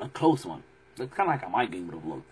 [0.00, 0.62] A close one.
[0.96, 2.30] It's kind of like how my game would have looked,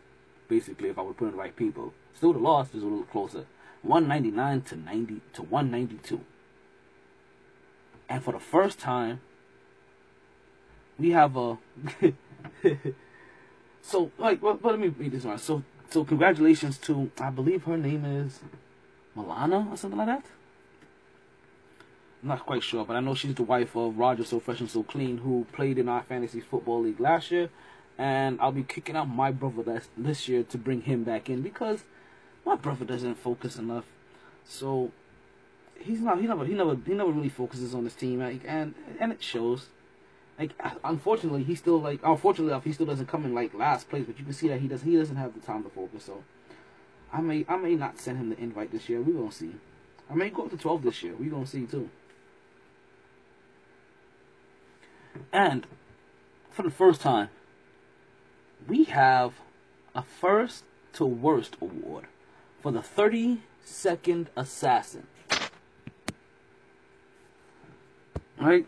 [0.48, 1.92] basically, if I would put in the right people.
[2.14, 3.46] Still, the loss is a little closer.
[3.82, 6.20] 199 to 90 to 192.
[8.08, 9.20] And for the first time,
[10.98, 11.58] we have a.
[13.82, 15.38] so, like, well, let me read this one.
[15.38, 18.40] So, so congratulations to, I believe her name is
[19.16, 20.24] Milana or something like that.
[22.22, 24.70] I'm not quite sure, but I know she's the wife of Roger So Fresh and
[24.70, 27.50] So Clean, who played in our fantasy football league last year.
[27.98, 31.40] And I'll be kicking out my brother this, this year to bring him back in
[31.40, 31.84] because
[32.44, 33.84] my brother doesn't focus enough.
[34.44, 34.92] So
[35.80, 36.20] he's not.
[36.20, 36.44] He never.
[36.44, 36.76] He never.
[36.86, 39.66] He never really focuses on his team, like, and and it shows.
[40.38, 42.00] Like, uh, unfortunately, he still like.
[42.02, 44.68] Unfortunately, he still doesn't come in like last place, but you can see that he
[44.68, 44.82] does.
[44.82, 46.04] He doesn't have the time to focus.
[46.04, 46.22] So,
[47.12, 47.44] I may.
[47.48, 49.00] I may not send him the invite this year.
[49.00, 49.52] We're gonna see.
[50.10, 51.14] I may go up to twelve this year.
[51.18, 51.88] We're gonna see too.
[55.32, 55.66] And
[56.50, 57.30] for the first time,
[58.66, 59.34] we have
[59.94, 62.06] a first to worst award
[62.60, 65.06] for the 30 second assassin.
[68.40, 68.66] Right?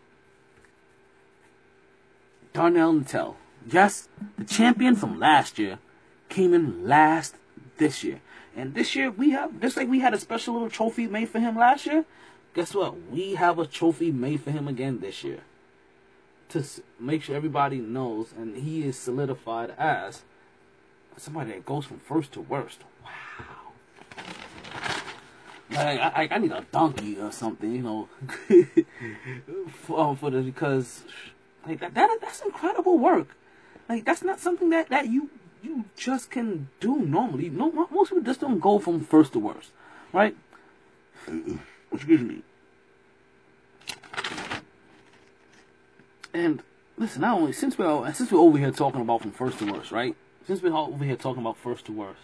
[2.53, 3.35] Darnell Nattel.
[3.71, 5.79] Yes, the champion from last year
[6.27, 7.35] came in last
[7.77, 8.21] this year.
[8.55, 11.39] And this year we have just like we had a special little trophy made for
[11.39, 12.05] him last year.
[12.55, 13.09] Guess what?
[13.11, 15.41] We have a trophy made for him again this year
[16.49, 16.63] to
[16.99, 20.23] make sure everybody knows, and he is solidified as
[21.17, 22.79] somebody that goes from first to worst.
[23.03, 23.73] Wow.
[25.71, 28.09] Like, I, I need a donkey or something, you know,
[29.71, 31.03] for, um, for this because
[31.67, 33.35] like that, that that's incredible work.
[33.87, 35.29] Like that's not something that, that you
[35.61, 37.49] you just can do normally.
[37.49, 39.71] No, most people just don't go from first to worst,
[40.11, 40.35] right?
[41.91, 42.43] Excuse me.
[46.33, 46.61] And
[46.97, 49.91] listen, not only since we're since we're over here talking about from first to worst,
[49.91, 50.15] right?
[50.45, 52.21] Since we're over here talking about first to worst,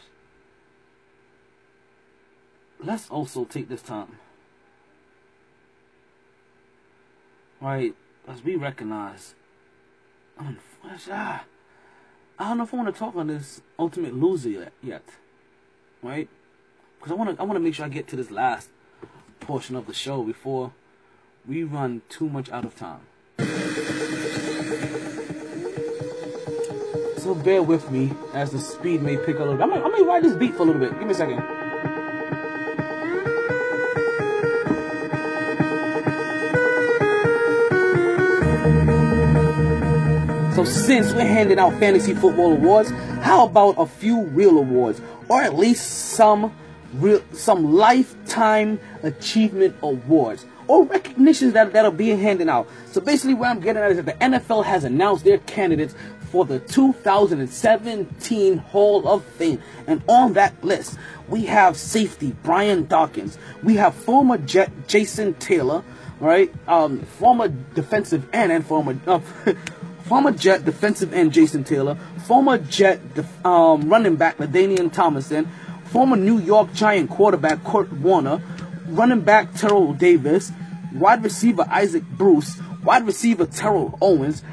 [2.84, 4.18] let's also take this time,
[7.62, 7.93] right?
[8.28, 9.36] As we recognize,
[10.39, 11.43] ah,
[12.39, 15.03] I don't know if I want to talk on this ultimate loser yet, yet
[16.06, 16.30] right?
[16.99, 18.70] Because I want to I want to make sure I get to this last
[19.39, 20.72] portion of the show before
[21.47, 23.01] we run too much out of time.
[27.26, 29.63] So bear with me as the speed may pick up a little bit.
[29.63, 30.91] I'm gonna, I'm gonna ride this beat for a little bit.
[30.91, 31.39] Give me a second.
[40.53, 42.91] So since we're handing out fantasy football awards,
[43.23, 46.55] how about a few real awards, or at least some
[46.93, 50.45] real, some lifetime achievement awards?
[50.67, 52.67] or recognitions that, that are being handed out.
[52.91, 55.95] So basically, what I'm getting at is that the NFL has announced their candidates
[56.36, 59.63] for the 2017 Hall of Fame.
[59.88, 60.97] And on that list,
[61.29, 63.38] we have safety Brian Dawkins.
[63.63, 65.81] We have former Jet Jason Taylor,
[66.19, 66.53] right?
[66.67, 69.19] Um, former defensive end and former uh,
[70.03, 75.49] former Jet defensive end Jason Taylor, former Jet def- um, running back LaDainian Tomlinson,
[75.86, 78.41] former New York Giant quarterback Kurt Warner
[78.88, 80.51] running back Terrell Davis,
[80.91, 84.43] wide receiver Isaac Bruce, wide receiver Terrell Owens,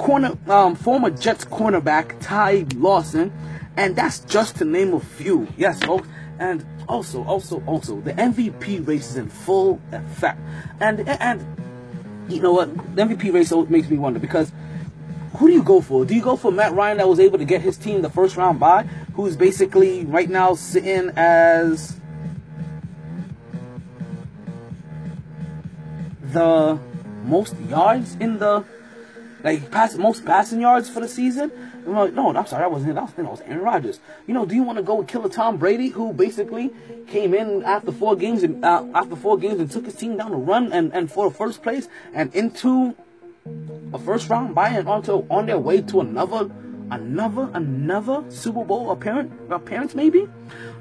[0.00, 3.32] corner um, former Jets cornerback Ty Lawson,
[3.76, 5.46] and that's just to name a few.
[5.56, 6.08] Yes, folks.
[6.38, 10.40] And also, also, also, the MVP race is in full effect.
[10.80, 11.44] And and
[12.28, 12.74] you know what?
[12.96, 14.50] The MVP race makes me wonder because
[15.36, 16.06] who do you go for?
[16.06, 18.36] Do you go for Matt Ryan that was able to get his team the first
[18.36, 18.84] round by,
[19.14, 22.00] who's basically right now sitting as
[26.22, 26.78] the
[27.24, 28.64] most yards in the
[29.42, 31.50] like pass most passing yards for the season.
[31.86, 32.98] I'm like, no, I'm sorry, I wasn't.
[32.98, 34.00] I was thinking was Aaron Rodgers.
[34.26, 36.70] You know, do you want to go with Killer Tom Brady, who basically
[37.06, 40.30] came in after four games and uh, after four games and took his team down
[40.30, 42.94] the run and and for first place and into
[43.92, 46.50] a first round bye and onto on their way to another
[46.90, 50.28] another another Super Bowl appearance appearance maybe?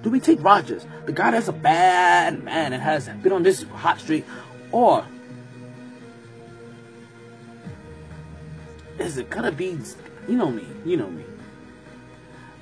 [0.03, 3.63] Do we take Rodgers, the guy that's a bad man and has been on this
[3.63, 4.25] hot streak,
[4.71, 5.05] or
[8.99, 9.77] is it gonna be?
[10.27, 10.67] You know me.
[10.85, 11.23] You know me.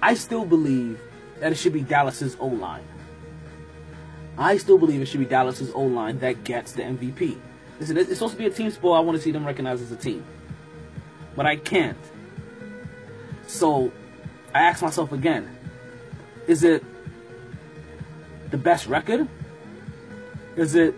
[0.02, 1.00] I still believe
[1.40, 2.84] that it should be Dallas's O line.
[4.38, 7.38] I still believe it should be Dallas's O line that gets the MVP.
[7.80, 8.98] Listen, it's supposed to be a team sport.
[8.98, 10.24] I want to see them recognized as a team,
[11.36, 11.98] but I can't.
[13.48, 13.92] So
[14.54, 15.50] I ask myself again:
[16.48, 16.84] Is it
[18.52, 19.28] the best record?
[20.56, 20.96] Is it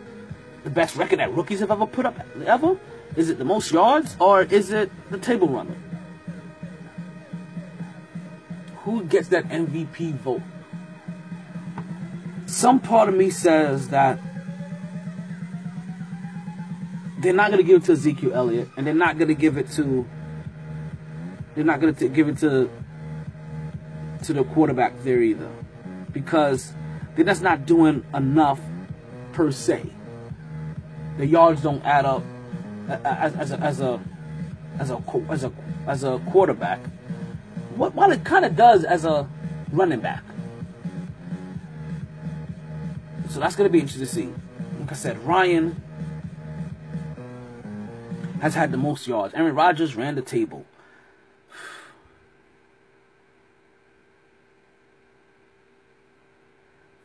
[0.63, 2.15] the best record that rookies have ever put up
[2.45, 2.77] ever?
[3.19, 5.75] Is it the most yards or is it the table runner?
[8.83, 10.41] Who gets that MVP vote?
[12.45, 14.21] Some part of me says that
[17.19, 19.57] they're not going to give it to Ezekiel Elliott, and they're not going to give
[19.57, 20.07] it to.
[21.55, 22.69] They're not going to give it to
[24.23, 25.51] to the quarterback there either,
[26.13, 26.71] because
[27.17, 28.61] they're just not doing enough
[29.33, 29.91] per se.
[31.17, 32.23] The yards don't add up
[32.89, 33.99] as, as a as a
[34.79, 35.51] as a as a
[35.87, 36.79] as a quarterback.
[37.75, 39.29] What while it kind of does as a
[39.71, 40.23] running back.
[43.29, 44.33] So that's gonna be interesting to see.
[44.79, 45.81] like I said, Ryan
[48.41, 49.35] has had the most yards.
[49.35, 50.65] Aaron Rodgers ran the table.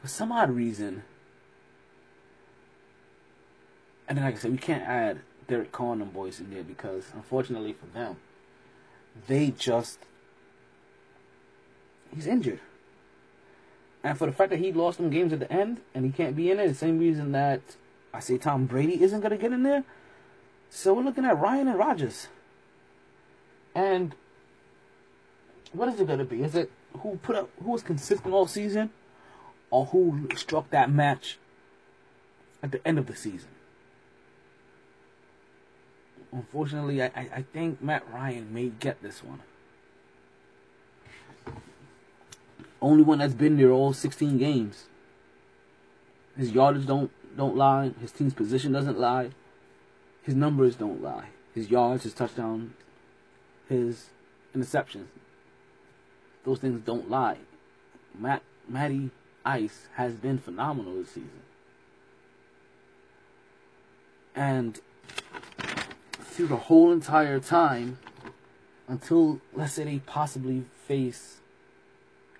[0.01, 1.03] For some odd reason,
[4.09, 5.21] and then like I said, we can't add
[5.55, 8.17] Derek and boys in there because unfortunately for them,
[9.29, 10.01] they just
[12.13, 12.59] he's injured.
[14.03, 16.35] And for the fact that he lost some games at the end and he can't
[16.35, 17.61] be in it, the same reason that
[18.13, 19.85] I say Tom Brady isn't gonna get in there.
[20.71, 22.27] So we're looking at Ryan and Rodgers.
[23.77, 24.17] And
[25.73, 26.43] what is it gonna be?
[26.43, 28.91] Is it who put up who was consistent all season?
[29.71, 31.39] Or who struck that match
[32.61, 33.54] at the end of the season?
[36.35, 39.41] Unfortunately, I, I, think Matt Ryan may get this one.
[42.83, 44.87] Only one that's been there all 16 games.
[46.37, 47.93] His yardage don't don't lie.
[48.01, 49.31] His team's position doesn't lie.
[50.23, 51.27] His numbers don't lie.
[51.55, 52.75] His yards, his touchdown,
[53.69, 54.11] his
[54.57, 55.07] interceptions.
[56.45, 57.39] Those things don't lie.
[58.19, 59.11] Matt Matty
[59.45, 61.43] Ice has been phenomenal this season.
[64.35, 64.81] And
[66.35, 67.99] through the whole entire time,
[68.89, 71.39] until let's say they possibly face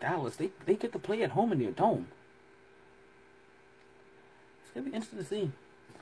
[0.01, 2.09] Dallas, they they get to play at home in their dome.
[4.63, 5.51] It's gonna be interesting to see.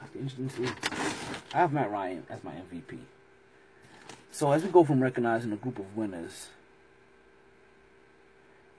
[0.02, 0.72] It's interesting to see.
[1.54, 2.98] I have Matt Ryan as my MVP.
[4.32, 6.48] So as we go from recognizing a group of winners,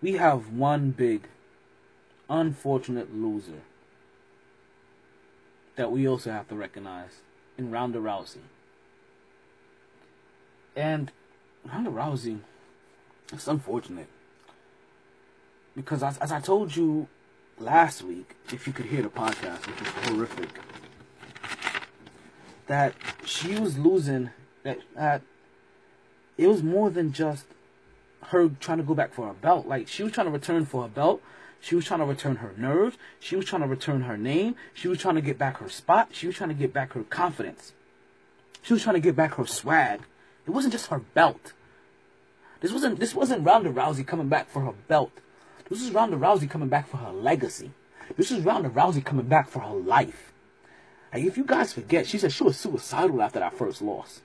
[0.01, 1.27] we have one big,
[2.29, 3.61] unfortunate loser
[5.75, 7.21] that we also have to recognize
[7.57, 8.41] in Ronda Rousey.
[10.75, 11.11] And
[11.65, 12.39] Ronda Rousey,
[13.31, 14.07] it's unfortunate
[15.75, 17.07] because as, as I told you
[17.59, 20.49] last week, if you could hear the podcast, which was horrific,
[22.67, 22.93] that
[23.25, 24.29] she was losing.
[24.63, 25.21] That that
[26.37, 27.45] it was more than just
[28.27, 29.67] her trying to go back for her belt.
[29.67, 31.21] Like she was trying to return for her belt.
[31.59, 32.97] She was trying to return her nerves.
[33.19, 34.55] She was trying to return her name.
[34.73, 36.09] She was trying to get back her spot.
[36.11, 37.73] She was trying to get back her confidence.
[38.61, 40.01] She was trying to get back her swag.
[40.45, 41.53] It wasn't just her belt.
[42.61, 45.11] This wasn't this wasn't Ronda Rousey coming back for her belt.
[45.69, 47.71] This is Ronda Rousey coming back for her legacy.
[48.17, 50.33] This is Ronda Rousey coming back for her life.
[51.13, 54.21] Like if you guys forget, she said she was suicidal after that first loss.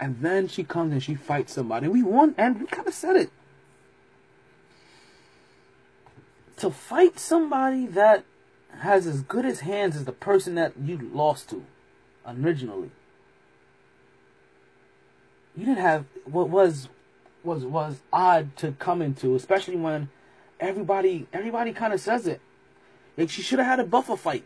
[0.00, 1.86] And then she comes and she fights somebody.
[1.86, 3.30] We won, and we kind of said it.
[6.56, 8.24] To fight somebody that
[8.78, 11.64] has as good as hands as the person that you lost to
[12.26, 12.90] originally.
[15.56, 16.88] You didn't have what was
[17.42, 20.08] was was odd to come into, especially when
[20.58, 22.40] everybody everybody kind of says it.
[23.16, 24.44] Like she should have had a buffer fight.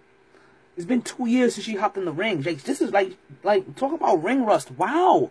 [0.77, 2.43] It's been two years since she hopped in the ring.
[2.43, 4.73] Like this is like like talk about ring rust.
[4.73, 5.31] Wow,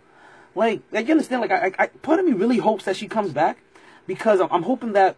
[0.54, 1.42] like like you understand?
[1.42, 3.58] Like I, I part of me really hopes that she comes back
[4.06, 5.16] because I'm, I'm hoping that.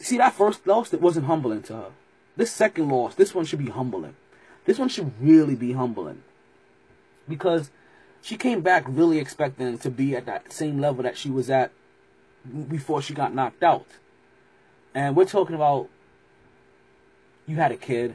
[0.00, 1.90] See that first loss, it wasn't humbling to her.
[2.36, 4.16] This second loss, this one should be humbling.
[4.64, 6.22] This one should really be humbling
[7.28, 7.70] because
[8.22, 11.70] she came back really expecting to be at that same level that she was at
[12.68, 13.86] before she got knocked out.
[14.94, 15.88] And we're talking about
[17.46, 18.14] you had a kid,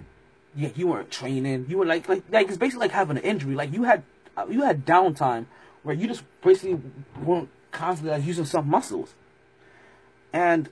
[0.55, 3.53] yeah, you weren't training, you were like like like it's basically like having an injury.
[3.53, 4.03] Like you had
[4.35, 5.45] uh, you had downtime
[5.83, 6.81] where you just basically
[7.23, 9.13] weren't constantly like, using some muscles.
[10.33, 10.69] And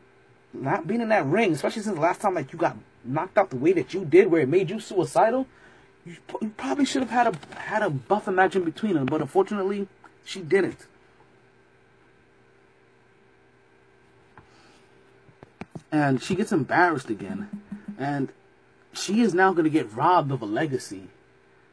[0.54, 2.78] not being in that ring, especially since the last time like you got
[3.08, 5.48] knocked out the way that you did, where it made you suicidal,
[6.06, 9.06] you, you probably should have had a had a buffer match in between them.
[9.06, 9.88] But unfortunately,
[10.26, 10.86] she didn't.
[15.92, 17.50] And she gets embarrassed again,
[17.98, 18.30] and
[18.94, 21.04] she is now going to get robbed of a legacy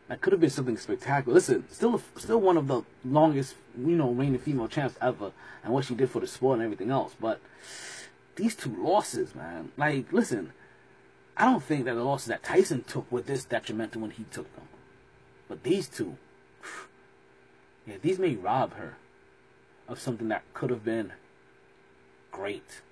[0.08, 1.34] that could have been something spectacular.
[1.34, 5.32] Listen, still still one of the longest, you know, reigning female champs ever,
[5.64, 7.14] and what she did for the sport and everything else.
[7.20, 7.40] But
[8.36, 10.52] these two losses, man, like, listen,
[11.36, 14.52] I don't think that the losses that Tyson took were this detrimental when he took
[14.54, 14.68] them.
[15.48, 16.16] But these two,
[17.86, 18.96] yeah, these may rob her
[19.88, 21.12] of something that could have been
[22.30, 22.82] great.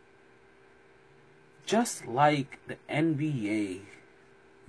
[1.64, 3.80] Just like the NBA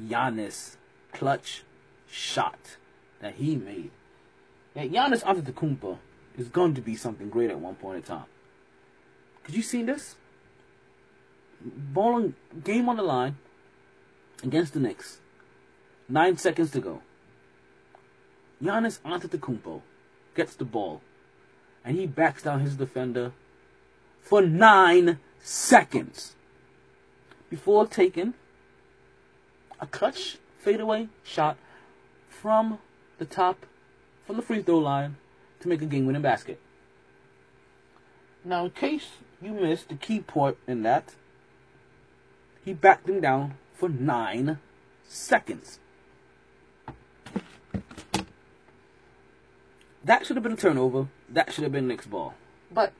[0.01, 0.77] Giannis
[1.11, 1.63] clutch
[2.07, 2.77] shot
[3.19, 3.91] that he made.
[4.75, 5.97] Yeah, Giannis Antetokounmpo
[6.37, 8.25] is going to be something great at one point in time.
[9.43, 10.15] Cause you seen this?
[11.63, 13.37] Ball game on the line
[14.43, 15.19] against the Knicks.
[16.09, 17.01] Nine seconds to go.
[18.61, 19.81] Giannis Antetokounmpo
[20.35, 21.01] gets the ball,
[21.83, 23.31] and he backs down his defender
[24.21, 26.35] for nine seconds
[27.49, 28.33] before taking
[29.79, 31.57] a clutch fadeaway shot
[32.29, 32.79] from
[33.17, 33.65] the top,
[34.25, 35.17] from the free throw line
[35.59, 36.59] to make a game winning basket.
[38.45, 41.15] Now, in case you missed the key point in that,
[42.63, 44.59] he backed him down for nine
[45.05, 45.77] seconds.
[50.05, 51.09] That should have been a turnover.
[51.27, 52.33] That should have been Knicks ball.
[52.71, 52.93] But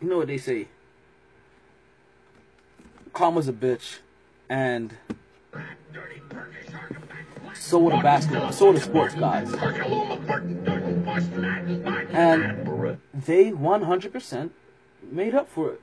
[0.00, 0.66] you know what they say.
[3.12, 3.98] Karma's a bitch,
[4.48, 4.94] and
[7.54, 9.52] so are the basketball, so are the sports guys.
[12.10, 12.66] And
[13.14, 14.50] they 100%
[15.08, 15.80] made up for it.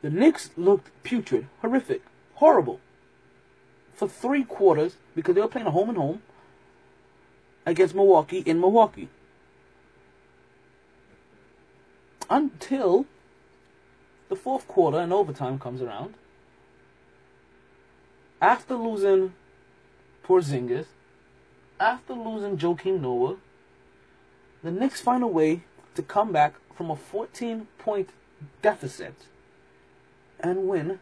[0.00, 2.00] The Knicks looked putrid, horrific,
[2.36, 2.80] horrible
[4.02, 6.22] for three quarters because they were playing a home and home
[7.64, 9.08] against Milwaukee in Milwaukee.
[12.28, 13.06] Until
[14.28, 16.14] the fourth quarter and overtime comes around.
[18.40, 19.34] After losing
[20.24, 20.86] Porzingis,
[21.78, 23.36] after losing Joakim Noah,
[24.64, 25.62] the Knicks find a way
[25.94, 28.08] to come back from a 14 point
[28.62, 29.14] deficit
[30.40, 30.98] and win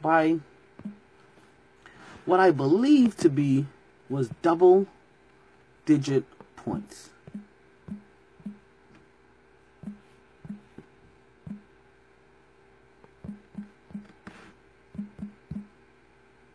[0.00, 0.38] by
[2.28, 3.64] what I believe to be
[4.10, 4.86] was double
[5.86, 6.24] digit
[6.56, 7.08] points.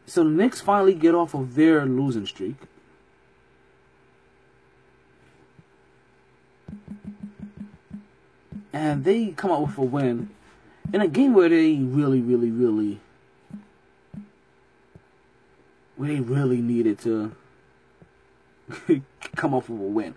[0.05, 2.55] So the Knicks finally get off of their losing streak.
[8.71, 10.29] And they come out with a win
[10.93, 12.99] in a game where they really, really, really,
[15.97, 17.31] they really needed to
[19.35, 20.15] come off with a win.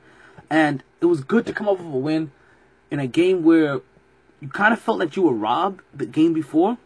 [0.48, 2.30] And it was good to come off with a win
[2.90, 3.80] in a game where
[4.40, 6.78] you kind of felt like you were robbed the game before.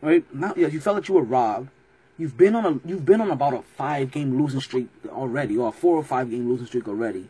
[0.00, 0.24] Right?
[0.34, 1.70] Now, yeah, you felt like you were robbed.
[2.18, 5.68] You've been on a you've been on about a five game losing streak already, or
[5.68, 7.28] a four or five game losing streak already.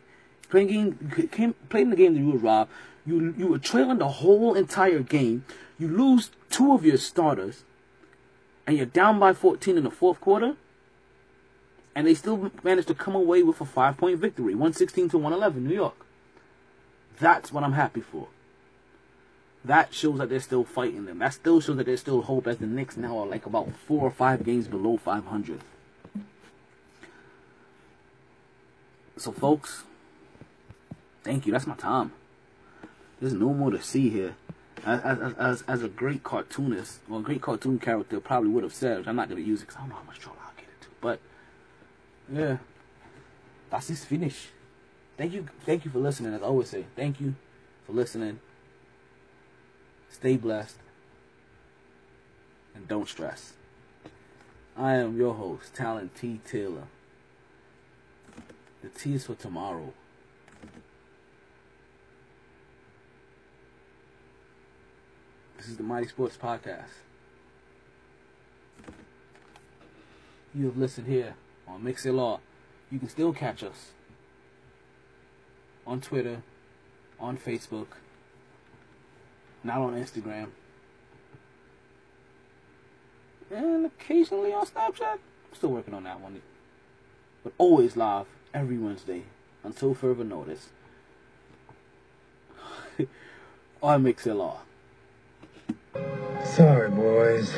[0.49, 2.69] Playing game, came, playing the game that you were robbed.
[3.05, 5.43] You you were trailing the whole entire game.
[5.77, 7.63] You lose two of your starters,
[8.65, 10.55] and you're down by 14 in the fourth quarter.
[11.93, 15.65] And they still managed to come away with a five point victory, 116 to 111,
[15.65, 16.05] New York.
[17.19, 18.27] That's what I'm happy for.
[19.63, 21.19] That shows that they're still fighting them.
[21.19, 24.03] That still shows that there's still hope as the Knicks now are like about four
[24.03, 25.61] or five games below 500.
[29.17, 29.83] So, folks,
[31.23, 31.53] thank you.
[31.53, 32.11] That's my time.
[33.21, 34.35] There's no more to see here.
[34.85, 39.07] As, as, as, a great cartoonist, or a great cartoon character probably would have said,
[39.07, 40.65] I'm not going to use it because I don't know how much trouble I'll get
[40.79, 40.93] into.
[41.01, 41.19] But,
[42.31, 42.57] yeah,
[43.71, 44.49] that's his finish.
[45.17, 46.35] Thank you, thank you for listening.
[46.35, 47.33] As I always say, thank you
[47.87, 48.39] for listening.
[50.09, 50.77] Stay blessed.
[52.75, 53.53] And don't stress.
[54.77, 56.41] I am your host, Talent T.
[56.45, 56.83] Taylor.
[58.83, 59.93] The T is for tomorrow.
[65.65, 66.91] This is the MyT Sports Podcast.
[70.53, 71.33] You have listened here
[71.67, 72.39] on Mix It Law.
[72.91, 73.93] You can still catch us
[75.87, 76.43] on Twitter,
[77.19, 77.87] on Facebook,
[79.63, 80.49] not on Instagram,
[83.49, 85.13] and occasionally on Snapchat.
[85.13, 86.43] I'm still working on that one.
[87.43, 89.23] But always live every Wednesday
[89.63, 90.69] until further notice.
[93.81, 94.59] on Mix It Law.
[96.55, 97.53] Sorry, boys.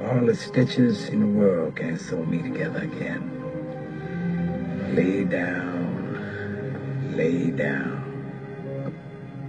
[0.00, 3.20] All the stitches in the world can't sew me together again.
[4.94, 8.00] Lay down, lay down.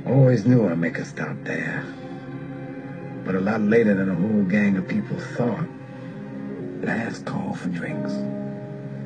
[0.05, 1.85] Always knew I'd make a stop there.
[3.23, 5.67] But a lot later than a whole gang of people thought.
[6.81, 8.13] Last call for drinks.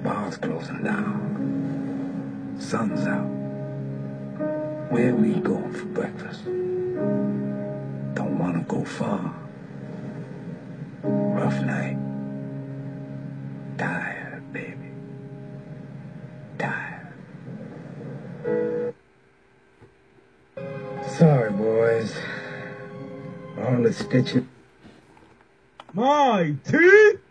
[0.04, 2.56] Bars closing down.
[2.60, 3.30] Sun's out.
[4.92, 6.42] Where we going for breakfast?
[8.16, 9.34] Don't wanna go far.
[11.04, 11.98] Rough night.
[13.78, 14.90] Tired, baby.
[16.58, 17.14] Tired.
[21.18, 22.16] Sorry, boys.
[23.60, 24.46] All the stitches.
[25.94, 27.25] My teeth!